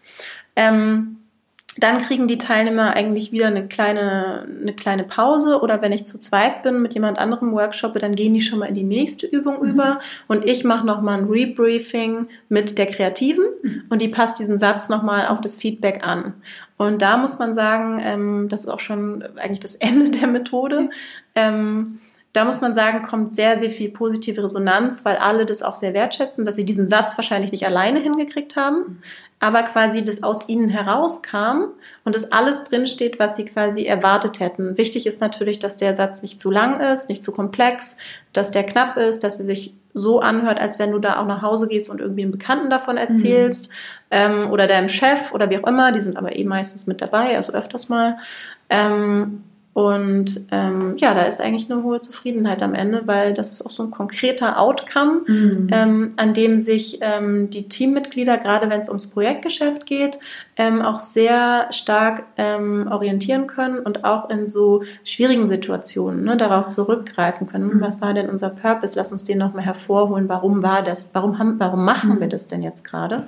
Ähm, 0.56 1.17
dann 1.80 2.00
kriegen 2.00 2.28
die 2.28 2.38
Teilnehmer 2.38 2.94
eigentlich 2.96 3.32
wieder 3.32 3.48
eine 3.48 3.68
kleine, 3.68 4.48
eine 4.62 4.74
kleine 4.74 5.04
Pause 5.04 5.62
oder 5.62 5.82
wenn 5.82 5.92
ich 5.92 6.06
zu 6.06 6.20
zweit 6.20 6.64
bin 6.64 6.82
mit 6.82 6.94
jemand 6.94 7.20
anderem 7.20 7.52
workshoppe, 7.52 8.00
dann 8.00 8.16
gehen 8.16 8.34
die 8.34 8.42
schon 8.42 8.60
mal 8.60 8.66
in 8.68 8.76
die 8.76 8.84
nächste 8.84 9.28
Übung 9.28 9.62
mhm. 9.62 9.70
über 9.70 10.00
und 10.28 10.46
ich 10.46 10.64
mache 10.64 10.86
nochmal 10.86 11.20
ein 11.20 11.26
Rebriefing 11.26 12.28
mit 12.50 12.78
der 12.78 12.88
Kreativen 12.88 13.46
mhm. 13.62 13.84
und 13.90 14.02
die 14.02 14.08
passt 14.08 14.40
diesen 14.40 14.58
Satz 14.58 14.90
nochmal 14.90 15.28
auf 15.28 15.42
das 15.42 15.56
Feedback 15.56 16.06
an. 16.06 16.34
Und 16.78 17.02
da 17.02 17.18
muss 17.18 17.40
man 17.40 17.54
sagen, 17.54 18.00
ähm, 18.04 18.48
das 18.50 18.62
ist 18.62 18.70
auch 18.70 18.80
schon 18.80 19.24
eigentlich 19.38 19.60
das 19.60 19.76
Ende 19.88 20.12
der 20.12 20.28
Methode. 20.28 20.90
Ähm, 21.36 22.00
da 22.38 22.46
muss 22.46 22.62
man 22.62 22.76
sagen, 22.76 23.02
kommt 23.02 23.34
sehr, 23.34 23.58
sehr 23.58 23.72
viel 23.72 23.90
positive 23.90 24.44
Resonanz, 24.44 25.04
weil 25.04 25.16
alle 25.16 25.44
das 25.44 25.64
auch 25.64 25.76
sehr 25.76 25.96
wertschätzen, 25.96 26.46
dass 26.46 26.54
sie 26.54 26.66
diesen 26.66 26.86
Satz 26.86 27.18
wahrscheinlich 27.18 27.52
nicht 27.52 27.66
alleine 27.66 28.00
hingekriegt 28.00 28.56
haben, 28.56 29.02
aber 29.40 29.64
quasi 29.64 30.04
das 30.04 30.22
aus 30.22 30.48
ihnen 30.48 30.70
herauskam 30.70 31.70
und 32.06 32.16
das 32.16 32.32
alles 32.32 32.64
drinsteht, 32.64 33.18
was 33.18 33.38
sie 33.38 33.46
quasi 33.46 33.86
erwartet 33.86 34.40
hätten. 34.40 34.78
Wichtig 34.78 35.08
ist 35.08 35.20
natürlich, 35.20 35.58
dass 35.58 35.78
der 35.78 35.96
Satz 35.96 36.22
nicht 36.22 36.40
zu 36.40 36.52
lang 36.52 36.80
ist, 36.80 37.10
nicht 37.10 37.24
zu 37.24 37.32
komplex, 37.32 37.98
dass 38.34 38.52
der 38.52 38.64
knapp 38.64 38.98
ist, 38.98 39.24
dass 39.24 39.40
er 39.40 39.46
sich 39.46 39.74
so 39.96 40.20
anhört, 40.20 40.62
als 40.62 40.78
wenn 40.78 40.92
du 40.92 41.00
da 41.00 41.20
auch 41.20 41.26
nach 41.26 41.42
Hause 41.42 41.68
gehst 41.68 41.90
und 41.90 42.02
irgendwie 42.02 42.22
einem 42.22 42.32
Bekannten 42.32 42.70
davon 42.70 42.98
erzählst 42.98 43.70
mhm. 43.70 43.74
ähm, 44.12 44.52
oder 44.52 44.68
deinem 44.68 44.90
Chef 44.90 45.34
oder 45.34 45.50
wie 45.50 45.58
auch 45.58 45.68
immer. 45.68 45.92
Die 45.92 46.02
sind 46.02 46.18
aber 46.18 46.36
eh 46.36 46.44
meistens 46.44 46.86
mit 46.86 47.02
dabei, 47.02 47.36
also 47.36 47.54
öfters 47.54 47.90
mal. 47.90 48.18
Ähm, 48.70 49.44
und 49.78 50.48
ähm, 50.50 50.96
ja, 50.98 51.14
da 51.14 51.22
ist 51.22 51.40
eigentlich 51.40 51.70
eine 51.70 51.84
hohe 51.84 52.02
Zufriedenheit 52.02 52.64
am 52.64 52.74
Ende, 52.74 53.04
weil 53.06 53.36
das 53.36 53.52
ist 53.52 53.64
auch 53.64 53.70
so 53.70 53.84
ein 53.84 53.92
konkreter 53.92 54.60
Outcome, 54.60 55.22
mhm. 55.28 55.68
ähm, 55.72 56.14
an 56.16 56.34
dem 56.34 56.58
sich 56.58 56.98
ähm, 57.02 57.52
die 57.52 57.70
Teammitglieder, 57.70 58.40
gerade 58.40 58.72
wenn 58.72 58.82
es 58.82 58.90
ums 58.90 59.12
Projektgeschäft 59.12 59.86
geht, 59.86 60.18
ähm, 60.56 60.82
auch 60.82 61.00
sehr 61.00 61.68
stark 61.70 62.24
ähm, 62.38 62.88
orientieren 62.90 63.46
können 63.46 63.78
und 63.78 64.04
auch 64.04 64.32
in 64.32 64.48
so 64.48 64.82
schwierigen 65.04 65.46
Situationen 65.46 66.24
ne, 66.24 66.38
darauf 66.38 66.70
zurückgreifen 66.70 67.46
können. 67.46 67.76
Mhm. 67.76 67.82
Was 67.82 68.02
war 68.02 68.16
denn 68.16 68.32
unser 68.32 68.50
Purpose? 68.50 68.96
Lass 68.96 69.12
uns 69.12 69.26
den 69.26 69.38
nochmal 69.38 69.64
hervorholen. 69.64 70.28
Warum 70.28 70.64
war 70.64 70.82
das? 70.82 71.12
Warum, 71.14 71.38
haben, 71.38 71.60
warum 71.60 71.86
machen 71.86 72.16
mhm. 72.16 72.22
wir 72.22 72.30
das 72.30 72.48
denn 72.48 72.64
jetzt 72.64 72.84
gerade? 72.84 73.28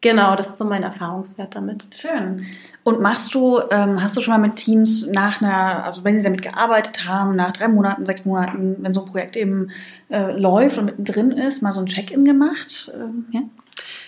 Genau, 0.00 0.34
das 0.34 0.50
ist 0.50 0.58
so 0.58 0.64
mein 0.64 0.82
Erfahrungswert 0.82 1.54
damit. 1.54 1.84
Schön. 1.94 2.46
Und 2.84 3.00
machst 3.00 3.34
du, 3.34 3.60
ähm, 3.70 4.02
hast 4.02 4.16
du 4.16 4.22
schon 4.22 4.32
mal 4.32 4.38
mit 4.38 4.56
Teams 4.56 5.06
nach 5.08 5.42
einer, 5.42 5.84
also 5.84 6.04
wenn 6.04 6.16
sie 6.16 6.24
damit 6.24 6.40
gearbeitet 6.40 7.06
haben, 7.06 7.36
nach 7.36 7.52
drei 7.52 7.68
Monaten, 7.68 8.06
sechs 8.06 8.24
Monaten, 8.24 8.76
wenn 8.78 8.94
so 8.94 9.04
ein 9.04 9.10
Projekt 9.10 9.36
eben 9.36 9.70
äh, 10.08 10.32
läuft 10.32 10.78
und 10.78 10.86
mittendrin 10.86 11.32
ist, 11.32 11.62
mal 11.62 11.72
so 11.72 11.80
ein 11.80 11.86
Check-in 11.86 12.24
gemacht? 12.24 12.90
Ähm, 12.94 13.26
ja? 13.32 13.42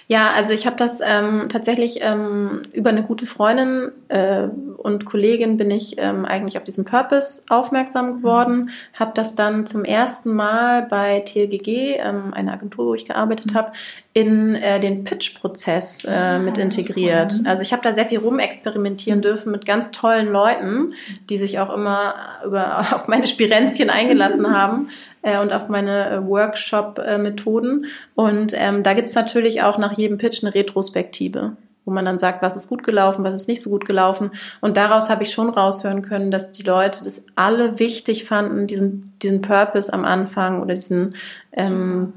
Ja, 0.08 0.30
also 0.30 0.52
ich 0.52 0.66
habe 0.66 0.76
das 0.76 1.00
ähm, 1.02 1.46
tatsächlich 1.48 2.00
ähm, 2.02 2.60
über 2.72 2.90
eine 2.90 3.02
gute 3.02 3.24
Freundin 3.24 3.92
äh, 4.08 4.48
und 4.76 5.04
Kollegin 5.04 5.56
bin 5.56 5.70
ich 5.70 5.96
ähm, 5.98 6.24
eigentlich 6.24 6.58
auf 6.58 6.64
diesen 6.64 6.84
Purpose 6.84 7.44
aufmerksam 7.48 8.14
geworden, 8.14 8.64
mhm. 8.64 8.70
habe 8.98 9.12
das 9.14 9.34
dann 9.34 9.64
zum 9.66 9.84
ersten 9.84 10.34
Mal 10.34 10.82
bei 10.82 11.20
TLGG, 11.20 11.96
ähm, 11.98 12.34
eine 12.34 12.52
Agentur, 12.52 12.86
wo 12.86 12.94
ich 12.94 13.06
gearbeitet 13.06 13.52
mhm. 13.52 13.56
habe, 13.56 13.72
in 14.14 14.54
äh, 14.54 14.78
den 14.78 15.04
Pitch-Prozess 15.04 16.04
äh, 16.04 16.10
ah, 16.10 16.38
mit 16.38 16.58
integriert. 16.58 17.32
Also 17.44 17.62
ich 17.62 17.72
habe 17.72 17.82
da 17.82 17.92
sehr 17.92 18.06
viel 18.06 18.18
rumexperimentieren 18.18 19.22
dürfen 19.22 19.52
mit 19.52 19.64
ganz 19.64 19.90
tollen 19.90 20.30
Leuten, 20.30 20.94
die 21.30 21.38
sich 21.38 21.58
auch 21.58 21.72
immer 21.72 22.14
über, 22.44 22.80
auf 22.94 23.08
meine 23.08 23.26
Spirenzchen 23.26 23.88
eingelassen 23.88 24.52
haben 24.54 24.90
äh, 25.22 25.40
und 25.40 25.52
auf 25.52 25.68
meine 25.68 26.10
äh, 26.10 26.26
Workshop-Methoden. 26.26 27.86
Und 28.14 28.52
ähm, 28.56 28.82
da 28.82 28.92
gibt's 28.92 29.14
natürlich 29.14 29.62
auch 29.62 29.78
nach 29.78 29.96
jedem 29.96 30.18
Pitch 30.18 30.42
eine 30.44 30.54
Retrospektive 30.54 31.56
wo 31.84 31.90
man 31.90 32.04
dann 32.04 32.18
sagt, 32.18 32.42
was 32.42 32.56
ist 32.56 32.68
gut 32.68 32.82
gelaufen, 32.84 33.24
was 33.24 33.34
ist 33.34 33.48
nicht 33.48 33.62
so 33.62 33.70
gut 33.70 33.86
gelaufen. 33.86 34.30
Und 34.60 34.76
daraus 34.76 35.10
habe 35.10 35.22
ich 35.24 35.32
schon 35.32 35.50
raushören 35.50 36.02
können, 36.02 36.30
dass 36.30 36.52
die 36.52 36.62
Leute 36.62 37.02
das 37.04 37.26
alle 37.34 37.78
wichtig 37.78 38.24
fanden, 38.24 38.66
diesen, 38.66 39.12
diesen 39.22 39.42
Purpose 39.42 39.92
am 39.92 40.04
Anfang 40.04 40.62
oder 40.62 40.74
diesen, 40.74 41.14
ähm, 41.52 42.12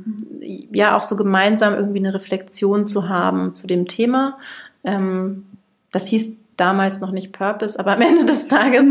ja, 0.72 0.96
auch 0.96 1.04
so 1.04 1.16
gemeinsam 1.16 1.74
irgendwie 1.74 2.00
eine 2.00 2.14
Reflexion 2.14 2.86
zu 2.86 3.10
haben 3.10 3.56
zu 3.56 3.68
dem 3.68 3.88
Thema. 3.88 4.38
Ähm, 4.84 5.46
das 5.92 6.08
hieß 6.08 6.32
damals 6.58 7.02
noch 7.02 7.12
nicht 7.12 7.32
Purpose, 7.32 7.80
aber 7.80 7.94
am 7.94 8.02
Ende 8.02 8.26
des 8.26 8.48
Tages 8.50 8.88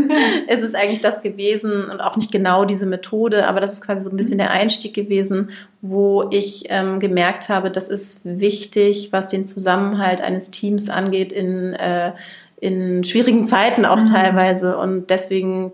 ist 0.47 0.63
es 0.63 0.75
eigentlich 0.75 1.01
das 1.01 1.21
gewesen 1.21 1.89
und 1.89 2.01
auch 2.01 2.17
nicht 2.17 2.31
genau 2.31 2.65
diese 2.65 2.85
Methode, 2.85 3.47
aber 3.47 3.61
das 3.61 3.73
ist 3.73 3.81
quasi 3.81 4.03
so 4.03 4.09
ein 4.09 4.17
bisschen 4.17 4.37
der 4.37 4.51
Einstieg 4.51 4.93
gewesen, 4.93 5.49
wo 5.81 6.27
ich 6.31 6.65
ähm, 6.69 6.99
gemerkt 6.99 7.49
habe, 7.49 7.71
das 7.71 7.87
ist 7.87 8.21
wichtig, 8.23 9.09
was 9.11 9.29
den 9.29 9.47
Zusammenhalt 9.47 10.21
eines 10.21 10.51
Teams 10.51 10.89
angeht 10.89 11.31
in, 11.31 11.73
äh, 11.73 12.13
in 12.59 13.03
schwierigen 13.03 13.47
Zeiten 13.47 13.85
auch 13.85 13.99
mhm. 13.99 14.05
teilweise 14.05 14.77
und 14.77 15.09
deswegen 15.09 15.71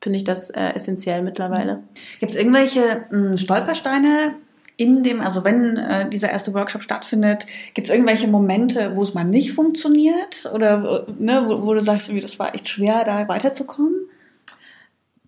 finde 0.00 0.16
ich 0.16 0.24
das 0.24 0.50
äh, 0.50 0.74
essentiell 0.74 1.22
mittlerweile. 1.22 1.82
Gibt 2.20 2.32
es 2.32 2.38
irgendwelche 2.38 3.04
mh, 3.10 3.30
hm, 3.30 3.38
Stolpersteine, 3.38 4.34
in 4.80 5.02
dem, 5.02 5.20
also 5.20 5.44
wenn 5.44 5.76
äh, 5.76 6.08
dieser 6.08 6.30
erste 6.30 6.54
Workshop 6.54 6.82
stattfindet, 6.82 7.44
gibt 7.74 7.88
es 7.88 7.92
irgendwelche 7.92 8.28
Momente, 8.28 8.92
wo 8.94 9.02
es 9.02 9.12
mal 9.12 9.24
nicht 9.24 9.52
funktioniert 9.52 10.50
oder 10.54 11.06
ne, 11.18 11.44
wo, 11.46 11.66
wo 11.66 11.74
du 11.74 11.80
sagst, 11.80 12.08
irgendwie, 12.08 12.22
das 12.22 12.38
war 12.38 12.54
echt 12.54 12.66
schwer, 12.66 13.04
da 13.04 13.28
weiterzukommen? 13.28 13.94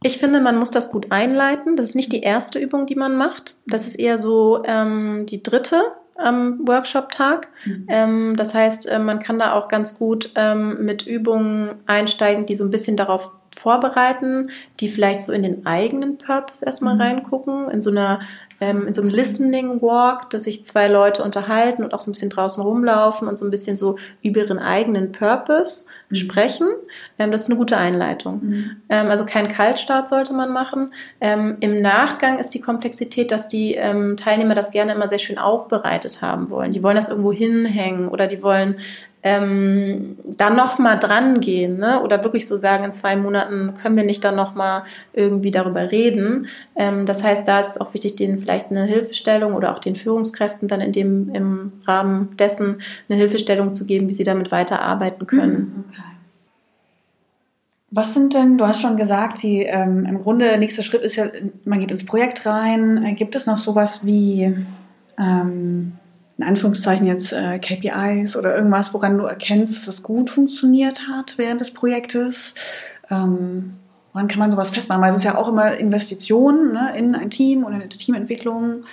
Ich 0.02 0.16
finde, 0.16 0.40
man 0.40 0.59
muss 0.59 0.71
das 0.71 0.90
gut 0.90 1.12
einleiten. 1.12 1.76
Das 1.76 1.90
ist 1.90 1.94
nicht 1.94 2.12
die 2.12 2.23
erste 2.23 2.59
Übung, 2.59 2.87
die 2.87 2.97
man 2.97 3.14
macht. 3.14 3.54
Das 3.66 3.87
ist 3.87 3.97
eher 3.97 4.16
so 4.16 4.62
ähm, 4.64 5.26
die 5.26 5.42
dritte 5.42 5.82
am 6.16 6.66
Workshop-Tag. 6.66 7.49
Mhm. 7.66 7.87
Ähm, 7.88 8.37
das 8.37 8.54
heißt, 8.54 8.87
äh, 8.87 8.99
man 8.99 9.18
kann 9.18 9.38
da 9.38 9.52
auch 9.52 9.68
ganz 9.68 9.99
gut 9.99 10.30
ähm, 10.35 10.82
mit 10.85 11.06
Übungen 11.06 11.75
einsteigen, 11.87 12.47
die 12.47 12.56
so 12.56 12.64
ein 12.64 12.71
bisschen 12.71 12.97
darauf 12.97 13.32
vorbereiten, 13.56 14.50
die 14.80 14.88
vielleicht 14.88 15.23
so 15.23 15.32
in 15.32 15.42
den 15.42 15.66
eigenen 15.66 16.16
Purpose 16.16 16.64
erstmal 16.64 16.94
mhm. 16.94 17.00
reingucken, 17.02 17.71
in 17.71 17.82
so 17.82 17.90
einer 17.90 18.21
ähm, 18.62 18.87
in 18.87 18.95
so 18.95 19.02
einem 19.02 19.11
Listening 19.11 19.83
Walk, 19.83 20.31
dass 20.31 20.45
sich 20.45 20.64
zwei 20.64 20.87
Leute 20.87 21.25
unterhalten 21.25 21.83
und 21.83 21.92
auch 21.92 22.00
so 22.00 22.09
ein 22.09 22.12
bisschen 22.12 22.31
draußen 22.31 22.62
rumlaufen 22.62 23.26
und 23.26 23.37
so 23.37 23.45
ein 23.45 23.50
bisschen 23.50 23.76
so 23.76 23.97
über 24.23 24.42
ihren 24.42 24.61
eigenen 24.61 25.11
Purpose 25.11 25.87
mhm. 26.11 26.14
sprechen. 26.14 26.69
Ähm, 27.19 27.33
das 27.33 27.42
ist 27.42 27.50
eine 27.50 27.59
gute 27.59 27.76
Einleitung. 27.76 28.40
Mhm. 28.40 28.76
Ähm, 28.88 29.11
also 29.11 29.25
kein 29.25 29.49
Kaltstart 29.49 30.09
sollte 30.09 30.33
man 30.33 30.52
machen. 30.52 30.95
Ähm, 31.21 31.57
Im 31.59 31.83
Nachgang 31.83 32.38
ist 32.38 32.50
die 32.50 32.61
Komplexität, 32.61 33.33
dass 33.33 33.49
die 33.49 33.75
ähm, 33.75 34.16
Teilnehmer 34.16 34.54
das 34.54 34.71
gerne 34.71 34.92
immer 34.95 35.09
sehr 35.09 35.19
schön 35.19 35.38
aufbereitet 35.38 36.23
haben 36.23 36.49
wollen. 36.49 36.71
Die 36.71 36.85
wollen 36.85 36.95
das 36.95 37.09
irgendwo 37.09 37.33
hinhängen 37.33 38.07
oder 38.07 38.28
die 38.28 38.45
wollen 38.45 38.76
ähm, 39.25 40.17
dann 40.25 40.57
noch 40.57 40.79
mal 40.79 40.97
dran 40.97 41.41
gehen, 41.41 41.79
ne? 41.79 42.02
Oder 42.02 42.25
wirklich 42.25 42.49
so 42.49 42.57
sagen, 42.57 42.85
in 42.85 42.93
zwei 42.93 43.14
Monaten 43.14 43.75
können 43.75 43.97
wir 43.97 44.05
nicht 44.05 44.25
dann 44.25 44.35
noch 44.35 44.55
mal 44.55 44.83
irgendwie 45.12 45.52
darüber 45.52 45.93
reden. 45.93 46.49
Ähm, 46.75 47.07
das 47.07 47.23
heißt, 47.23 47.47
da 47.47 47.61
ist 47.61 47.81
auch 47.81 47.95
wichtig, 47.95 48.17
denen 48.17 48.41
vielleicht 48.41 48.71
eine 48.71 48.85
Hilfestellung 48.85 49.55
oder 49.55 49.73
auch 49.73 49.79
den 49.79 49.95
Führungskräften 49.95 50.67
dann 50.67 50.81
in 50.81 50.93
dem 50.93 51.35
im 51.35 51.73
Rahmen 51.87 52.37
dessen 52.37 52.83
eine 53.09 53.19
Hilfestellung 53.19 53.73
zu 53.73 53.87
geben, 53.87 54.09
wie 54.09 54.12
sie 54.12 54.25
damit 54.25 54.50
weiterarbeiten 54.50 55.26
können. 55.26 55.55
Mhm, 55.55 55.85
okay. 55.88 56.02
Was 57.95 58.14
sind 58.14 58.33
denn, 58.33 58.57
du 58.57 58.67
hast 58.67 58.81
schon 58.81 58.97
gesagt, 58.97 59.43
die 59.43 59.64
ähm, 59.64 60.07
im 60.07 60.19
Grunde 60.19 60.57
nächster 60.57 60.83
Schritt 60.83 61.02
ist 61.02 61.17
ja, 61.17 61.26
man 61.64 61.79
geht 61.79 61.91
ins 61.91 62.07
Projekt 62.07 62.47
rein. 62.47 63.05
Äh, 63.05 63.12
gibt 63.12 63.37
es 63.37 63.47
noch 63.47 63.59
sowas 63.59 64.05
wie 64.05 64.57
ähm, 65.19 65.93
in 66.42 66.49
Anführungszeichen 66.49 67.06
jetzt 67.06 67.32
äh, 67.32 67.58
KPIs 67.61 68.37
oder 68.37 68.56
irgendwas, 68.56 68.92
woran 68.92 69.16
du 69.16 69.25
erkennst, 69.25 69.76
dass 69.76 69.87
das 69.87 70.02
gut 70.02 70.28
funktioniert 70.28 71.06
hat 71.08 71.38
während 71.38 71.61
des 71.61 71.72
Projektes? 71.72 72.54
Ähm, 73.11 73.75
woran 74.12 74.26
kann 74.26 74.40
man 74.40 74.50
sowas 74.50 74.70
festmachen? 74.70 75.00
Weil 75.00 75.11
es 75.11 75.18
ist 75.18 75.25
ja 75.25 75.37
auch 75.37 75.49
immer 75.49 75.75
Investitionen 75.76 76.72
ne, 76.72 76.96
in 76.96 77.14
ein 77.14 77.30
Team 77.30 77.62
und 77.62 77.72
in 77.75 77.80
eine 77.80 77.88
Teamentwicklung. 77.88 78.84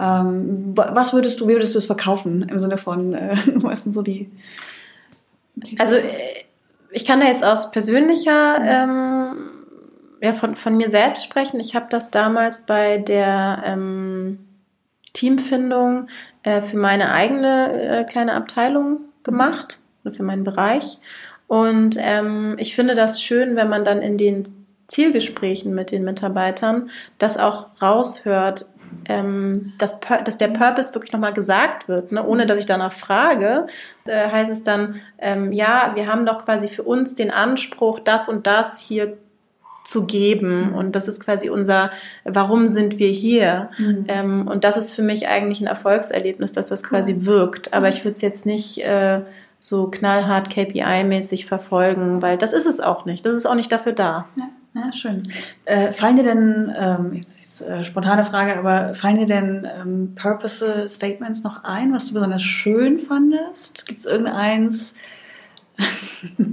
Ähm, 0.00 0.72
was 0.74 1.12
würdest 1.12 1.40
du, 1.40 1.46
wie 1.46 1.52
würdest 1.52 1.74
du 1.74 1.78
es 1.78 1.86
verkaufen 1.86 2.42
im 2.42 2.58
Sinne 2.58 2.78
von, 2.78 3.14
äh, 3.14 3.36
was 3.54 3.84
sind 3.84 3.92
so 3.92 4.02
die? 4.02 4.30
Also 5.78 5.94
äh, 5.94 6.02
ich 6.90 7.04
kann 7.04 7.20
da 7.20 7.26
jetzt 7.26 7.44
aus 7.44 7.70
persönlicher, 7.70 8.58
ähm, 8.60 9.36
ja, 10.20 10.32
von, 10.32 10.56
von 10.56 10.76
mir 10.76 10.90
selbst 10.90 11.24
sprechen. 11.24 11.60
Ich 11.60 11.76
habe 11.76 11.86
das 11.90 12.10
damals 12.10 12.66
bei 12.66 12.98
der 12.98 13.62
ähm, 13.64 14.40
Teamfindung 15.12 16.08
äh, 16.48 16.62
für 16.62 16.78
meine 16.78 17.12
eigene 17.12 17.82
äh, 17.82 18.04
kleine 18.04 18.32
Abteilung 18.32 19.00
gemacht 19.22 19.80
oder 20.02 20.14
für 20.14 20.22
meinen 20.22 20.44
Bereich. 20.44 20.98
Und 21.46 21.96
ähm, 21.98 22.56
ich 22.58 22.74
finde 22.74 22.94
das 22.94 23.22
schön, 23.22 23.54
wenn 23.54 23.68
man 23.68 23.84
dann 23.84 24.00
in 24.00 24.16
den 24.16 24.44
Zielgesprächen 24.86 25.74
mit 25.74 25.90
den 25.90 26.04
Mitarbeitern 26.04 26.88
das 27.18 27.36
auch 27.36 27.68
raushört, 27.82 28.64
ähm, 29.06 29.74
dass, 29.76 30.00
dass 30.00 30.38
der 30.38 30.48
Purpose 30.48 30.94
wirklich 30.94 31.12
nochmal 31.12 31.34
gesagt 31.34 31.86
wird, 31.86 32.12
ne? 32.12 32.26
ohne 32.26 32.46
dass 32.46 32.58
ich 32.58 32.66
danach 32.66 32.94
frage, 32.94 33.66
äh, 34.06 34.30
heißt 34.30 34.50
es 34.50 34.64
dann, 34.64 35.02
ähm, 35.18 35.52
ja, 35.52 35.92
wir 35.96 36.06
haben 36.06 36.24
doch 36.24 36.46
quasi 36.46 36.68
für 36.68 36.82
uns 36.82 37.14
den 37.14 37.30
Anspruch, 37.30 37.98
das 37.98 38.30
und 38.30 38.46
das 38.46 38.78
hier 38.78 39.18
zu 39.88 40.06
geben. 40.06 40.74
Und 40.74 40.94
das 40.94 41.08
ist 41.08 41.20
quasi 41.20 41.48
unser, 41.48 41.90
warum 42.24 42.66
sind 42.66 42.98
wir 42.98 43.08
hier? 43.08 43.70
Mhm. 43.78 44.04
Ähm, 44.08 44.48
und 44.48 44.64
das 44.64 44.76
ist 44.76 44.90
für 44.90 45.02
mich 45.02 45.28
eigentlich 45.28 45.60
ein 45.60 45.66
Erfolgserlebnis, 45.66 46.52
dass 46.52 46.68
das 46.68 46.82
quasi 46.82 47.14
cool. 47.14 47.26
wirkt. 47.26 47.72
Aber 47.72 47.88
ich 47.88 48.04
würde 48.04 48.14
es 48.14 48.20
jetzt 48.20 48.44
nicht 48.44 48.84
äh, 48.84 49.22
so 49.58 49.90
knallhart 49.90 50.50
KPI-mäßig 50.50 51.46
verfolgen, 51.46 52.20
weil 52.20 52.36
das 52.36 52.52
ist 52.52 52.66
es 52.66 52.80
auch 52.80 53.06
nicht. 53.06 53.24
Das 53.24 53.34
ist 53.34 53.46
auch 53.46 53.54
nicht 53.54 53.72
dafür 53.72 53.92
da. 53.92 54.26
Ja, 54.36 54.48
ja 54.74 54.92
schön. 54.92 55.22
Äh, 55.64 55.92
fallen 55.92 56.16
dir 56.16 56.24
denn, 56.24 56.74
ähm, 56.78 57.12
jetzt 57.14 57.62
äh, 57.62 57.82
spontane 57.82 58.26
Frage, 58.26 58.58
aber 58.58 58.94
fallen 58.94 59.18
dir 59.18 59.26
denn 59.26 59.66
ähm, 59.80 60.14
Purpose-Statements 60.16 61.42
noch 61.44 61.64
ein, 61.64 61.94
was 61.94 62.08
du 62.08 62.14
besonders 62.14 62.42
schön 62.42 62.98
fandest? 62.98 63.86
Gibt 63.86 64.00
es 64.00 64.06
irgendeins? 64.06 64.96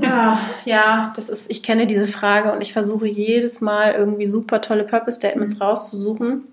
Ja, 0.01 0.39
ja, 0.65 1.13
das 1.15 1.29
ist, 1.29 1.49
ich 1.49 1.63
kenne 1.63 1.87
diese 1.87 2.07
Frage 2.07 2.51
und 2.51 2.61
ich 2.61 2.73
versuche 2.73 3.07
jedes 3.07 3.61
Mal 3.61 3.93
irgendwie 3.93 4.25
super 4.25 4.61
tolle 4.61 4.83
Purpose-Statements 4.83 5.59
rauszusuchen. 5.59 6.43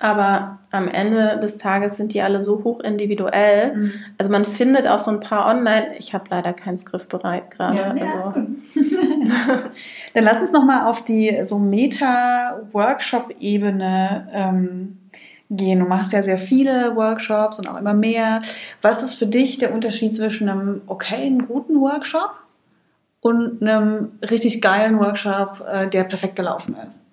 Aber 0.00 0.58
am 0.70 0.88
Ende 0.88 1.38
des 1.40 1.56
Tages 1.56 1.96
sind 1.96 2.12
die 2.14 2.22
alle 2.22 2.42
so 2.42 2.64
hoch 2.64 2.80
individuell. 2.80 3.76
Mhm. 3.76 3.92
Also 4.18 4.32
man 4.32 4.44
findet 4.44 4.88
auch 4.88 4.98
so 4.98 5.10
ein 5.10 5.20
paar 5.20 5.46
online. 5.46 5.96
Ich 5.98 6.12
habe 6.14 6.24
leider 6.30 6.52
keinen 6.52 6.78
Griffbereit 6.78 7.52
gerade. 7.52 7.76
Ja, 7.76 7.92
also. 7.92 8.34
Dann 10.14 10.24
lass 10.24 10.42
uns 10.42 10.50
noch 10.52 10.64
mal 10.64 10.90
auf 10.90 11.04
die 11.04 11.42
so 11.44 11.58
Meta-Workshop-Ebene 11.58 14.28
ähm, 14.32 14.98
gehen. 15.50 15.80
Du 15.80 15.86
machst 15.86 16.12
ja 16.12 16.22
sehr 16.22 16.38
viele 16.38 16.96
Workshops 16.96 17.58
und 17.58 17.68
auch 17.68 17.78
immer 17.78 17.94
mehr. 17.94 18.40
Was 18.82 19.02
ist 19.02 19.14
für 19.14 19.26
dich 19.26 19.58
der 19.58 19.72
Unterschied 19.72 20.14
zwischen 20.14 20.48
einem 20.48 20.82
okayen, 20.86 21.46
guten 21.46 21.80
Workshop 21.80 22.32
und 23.20 23.62
einem 23.62 24.12
richtig 24.22 24.60
geilen 24.60 24.98
Workshop, 24.98 25.64
äh, 25.66 25.88
der 25.88 26.04
perfekt 26.04 26.36
gelaufen 26.36 26.76
ist? 26.86 27.04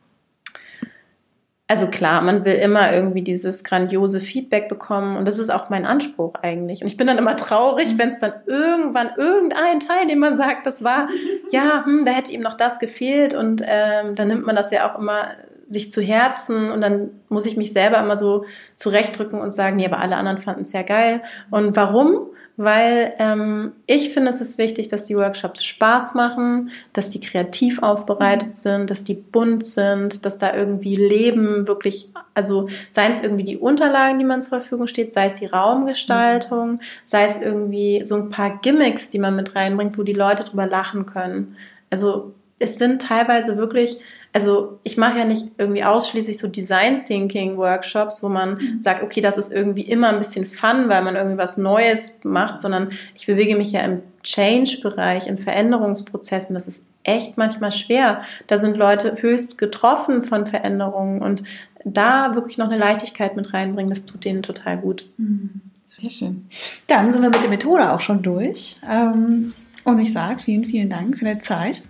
Also 1.71 1.87
klar, 1.87 2.21
man 2.21 2.43
will 2.43 2.55
immer 2.55 2.91
irgendwie 2.91 3.21
dieses 3.21 3.63
grandiose 3.63 4.19
Feedback 4.19 4.67
bekommen 4.67 5.15
und 5.15 5.25
das 5.25 5.39
ist 5.39 5.49
auch 5.49 5.69
mein 5.69 5.85
Anspruch 5.85 6.33
eigentlich. 6.41 6.81
Und 6.81 6.87
ich 6.87 6.97
bin 6.97 7.07
dann 7.07 7.17
immer 7.17 7.37
traurig, 7.37 7.97
wenn 7.97 8.09
es 8.09 8.19
dann 8.19 8.33
irgendwann 8.45 9.11
irgendein 9.15 9.79
Teilnehmer 9.79 10.35
sagt, 10.35 10.65
das 10.65 10.83
war, 10.83 11.07
ja, 11.49 11.85
hm, 11.85 12.03
da 12.03 12.11
hätte 12.11 12.33
ihm 12.33 12.41
noch 12.41 12.55
das 12.55 12.77
gefehlt 12.77 13.33
und 13.33 13.63
ähm, 13.65 14.15
dann 14.15 14.27
nimmt 14.27 14.45
man 14.45 14.57
das 14.57 14.69
ja 14.71 14.91
auch 14.91 14.99
immer 14.99 15.29
sich 15.71 15.91
zu 15.91 16.01
Herzen 16.01 16.71
und 16.71 16.81
dann 16.81 17.09
muss 17.29 17.45
ich 17.45 17.57
mich 17.57 17.73
selber 17.73 17.99
immer 17.99 18.17
so 18.17 18.45
zurechtdrücken 18.75 19.39
und 19.39 19.53
sagen, 19.53 19.77
nee, 19.77 19.85
aber 19.85 19.99
alle 19.99 20.17
anderen 20.17 20.37
fanden 20.37 20.63
es 20.63 20.73
ja 20.73 20.83
geil. 20.83 21.21
Und 21.49 21.75
warum? 21.75 22.27
weil 22.63 23.13
ähm, 23.17 23.71
ich 23.87 24.13
finde, 24.13 24.29
es 24.29 24.41
ist 24.41 24.57
wichtig, 24.57 24.89
dass 24.89 25.05
die 25.05 25.15
Workshops 25.15 25.63
Spaß 25.63 26.13
machen, 26.13 26.71
dass 26.93 27.09
die 27.09 27.19
kreativ 27.19 27.81
aufbereitet 27.81 28.49
mhm. 28.49 28.55
sind, 28.55 28.89
dass 28.89 29.03
die 29.03 29.15
bunt 29.15 29.65
sind, 29.65 30.25
dass 30.25 30.37
da 30.37 30.53
irgendwie 30.53 30.95
Leben 30.95 31.67
wirklich, 31.67 32.09
also 32.33 32.67
seien 32.91 33.13
es 33.13 33.23
irgendwie 33.23 33.43
die 33.43 33.57
Unterlagen, 33.57 34.19
die 34.19 34.25
man 34.25 34.41
zur 34.41 34.59
Verfügung 34.59 34.87
steht, 34.87 35.13
sei 35.13 35.27
es 35.27 35.35
die 35.35 35.47
Raumgestaltung, 35.47 36.73
mhm. 36.73 36.79
sei 37.05 37.25
es 37.25 37.41
irgendwie 37.41 38.03
so 38.05 38.15
ein 38.15 38.29
paar 38.29 38.59
Gimmicks, 38.61 39.09
die 39.09 39.19
man 39.19 39.35
mit 39.35 39.55
reinbringt, 39.55 39.97
wo 39.97 40.03
die 40.03 40.13
Leute 40.13 40.43
drüber 40.43 40.67
lachen 40.67 41.05
können. 41.05 41.55
Also 41.89 42.33
es 42.59 42.75
sind 42.75 43.01
teilweise 43.01 43.57
wirklich 43.57 43.97
also 44.33 44.79
ich 44.83 44.97
mache 44.97 45.19
ja 45.19 45.25
nicht 45.25 45.51
irgendwie 45.57 45.83
ausschließlich 45.83 46.37
so 46.37 46.47
Design 46.47 47.03
Thinking 47.05 47.57
Workshops, 47.57 48.23
wo 48.23 48.29
man 48.29 48.53
mhm. 48.53 48.79
sagt, 48.79 49.03
okay, 49.03 49.21
das 49.21 49.37
ist 49.37 49.51
irgendwie 49.51 49.81
immer 49.81 50.09
ein 50.09 50.17
bisschen 50.17 50.45
Fun, 50.45 50.87
weil 50.87 51.01
man 51.03 51.15
irgendwie 51.15 51.37
was 51.37 51.57
Neues 51.57 52.23
macht, 52.23 52.61
sondern 52.61 52.89
ich 53.15 53.25
bewege 53.25 53.55
mich 53.55 53.71
ja 53.73 53.81
im 53.81 54.01
Change-Bereich, 54.23 55.27
in 55.27 55.37
Veränderungsprozessen. 55.37 56.53
Das 56.53 56.67
ist 56.67 56.85
echt 57.03 57.37
manchmal 57.37 57.71
schwer. 57.71 58.21
Da 58.47 58.57
sind 58.57 58.77
Leute 58.77 59.17
höchst 59.19 59.57
getroffen 59.57 60.23
von 60.23 60.45
Veränderungen 60.45 61.21
und 61.21 61.43
da 61.83 62.35
wirklich 62.35 62.57
noch 62.57 62.67
eine 62.67 62.77
Leichtigkeit 62.77 63.35
mit 63.35 63.53
reinbringen, 63.53 63.89
das 63.89 64.05
tut 64.05 64.23
denen 64.23 64.43
total 64.43 64.77
gut. 64.77 65.09
Mhm. 65.17 65.61
Sehr 65.87 66.09
schön. 66.09 66.45
Dann 66.87 67.11
sind 67.11 67.21
wir 67.21 67.29
mit 67.29 67.43
der 67.43 67.49
Methode 67.49 67.91
auch 67.91 67.99
schon 67.99 68.21
durch. 68.21 68.77
Ähm, 68.89 69.53
und 69.83 69.99
ich 69.99 70.13
sage 70.13 70.39
vielen, 70.39 70.63
vielen 70.63 70.89
Dank 70.89 71.17
für 71.17 71.25
deine 71.25 71.39
Zeit. 71.39 71.81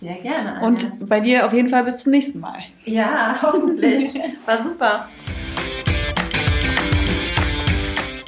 Sehr 0.00 0.16
gerne. 0.16 0.56
Anja. 0.56 0.66
Und 0.66 1.08
bei 1.08 1.20
dir 1.20 1.46
auf 1.46 1.54
jeden 1.54 1.70
Fall 1.70 1.84
bis 1.84 1.98
zum 1.98 2.12
nächsten 2.12 2.40
Mal. 2.40 2.58
Ja, 2.84 3.38
hoffentlich. 3.40 4.14
War 4.44 4.62
super. 4.62 5.08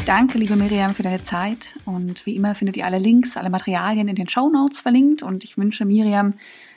Danke, 0.06 0.38
liebe 0.38 0.56
Miriam, 0.56 0.94
für 0.94 1.02
deine 1.02 1.22
Zeit. 1.22 1.76
Und 1.84 2.24
wie 2.24 2.36
immer 2.36 2.54
findet 2.54 2.78
ihr 2.78 2.86
alle 2.86 2.96
Links, 2.96 3.36
alle 3.36 3.50
Materialien 3.50 4.08
in 4.08 4.16
den 4.16 4.30
Show 4.30 4.48
Notes 4.48 4.80
verlinkt. 4.80 5.22
Und 5.22 5.44
ich 5.44 5.58
wünsche 5.58 5.84
Miriam 5.84 6.32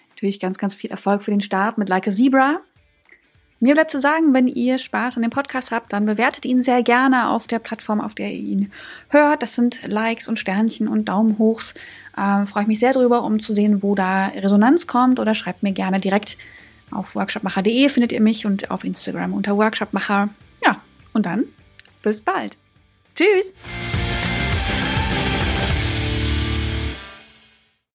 natürlich 0.10 0.42
ganz, 0.42 0.58
ganz 0.58 0.74
viel 0.76 0.92
Erfolg 0.92 1.24
für 1.24 1.32
den 1.32 1.40
Start 1.40 1.78
mit 1.78 1.88
Like 1.88 2.10
a 2.10 2.12
Zebra. 2.12 2.60
Mir 3.64 3.76
bleibt 3.76 3.92
zu 3.92 4.00
sagen, 4.00 4.34
wenn 4.34 4.48
ihr 4.48 4.80
Spaß 4.80 5.18
an 5.18 5.22
dem 5.22 5.30
Podcast 5.30 5.70
habt, 5.70 5.94
dann 5.94 6.08
bewertet 6.08 6.46
ihn 6.46 6.64
sehr 6.64 6.82
gerne 6.82 7.30
auf 7.30 7.46
der 7.46 7.60
Plattform, 7.60 8.02
auf 8.02 8.16
der 8.16 8.32
ihr 8.32 8.40
ihn 8.40 8.72
hört. 9.10 9.44
Das 9.44 9.54
sind 9.54 9.82
Likes 9.86 10.28
und 10.28 10.40
Sternchen 10.40 10.88
und 10.88 11.06
Daumen 11.06 11.38
hochs. 11.38 11.76
Ähm, 12.18 12.48
Freue 12.48 12.64
ich 12.64 12.68
mich 12.68 12.80
sehr 12.80 12.94
drüber, 12.94 13.24
um 13.24 13.40
zu 13.40 13.54
sehen, 13.54 13.84
wo 13.84 13.94
da 13.94 14.30
Resonanz 14.30 14.88
kommt 14.88 15.20
oder 15.20 15.36
schreibt 15.36 15.62
mir 15.62 15.74
gerne 15.74 16.00
direkt 16.00 16.38
auf 16.90 17.14
workshopmacher.de 17.16 17.88
findet 17.90 18.12
ihr 18.12 18.22
mich 18.22 18.48
und 18.48 18.72
auf 18.72 18.84
Instagram 18.84 19.34
unter 19.34 19.56
workshopmacher. 19.56 20.30
Ja, 20.66 20.82
und 21.14 21.28
dann 21.28 21.46
bis 22.02 22.24
bald. 22.24 22.58
Tschüss! 23.16 23.54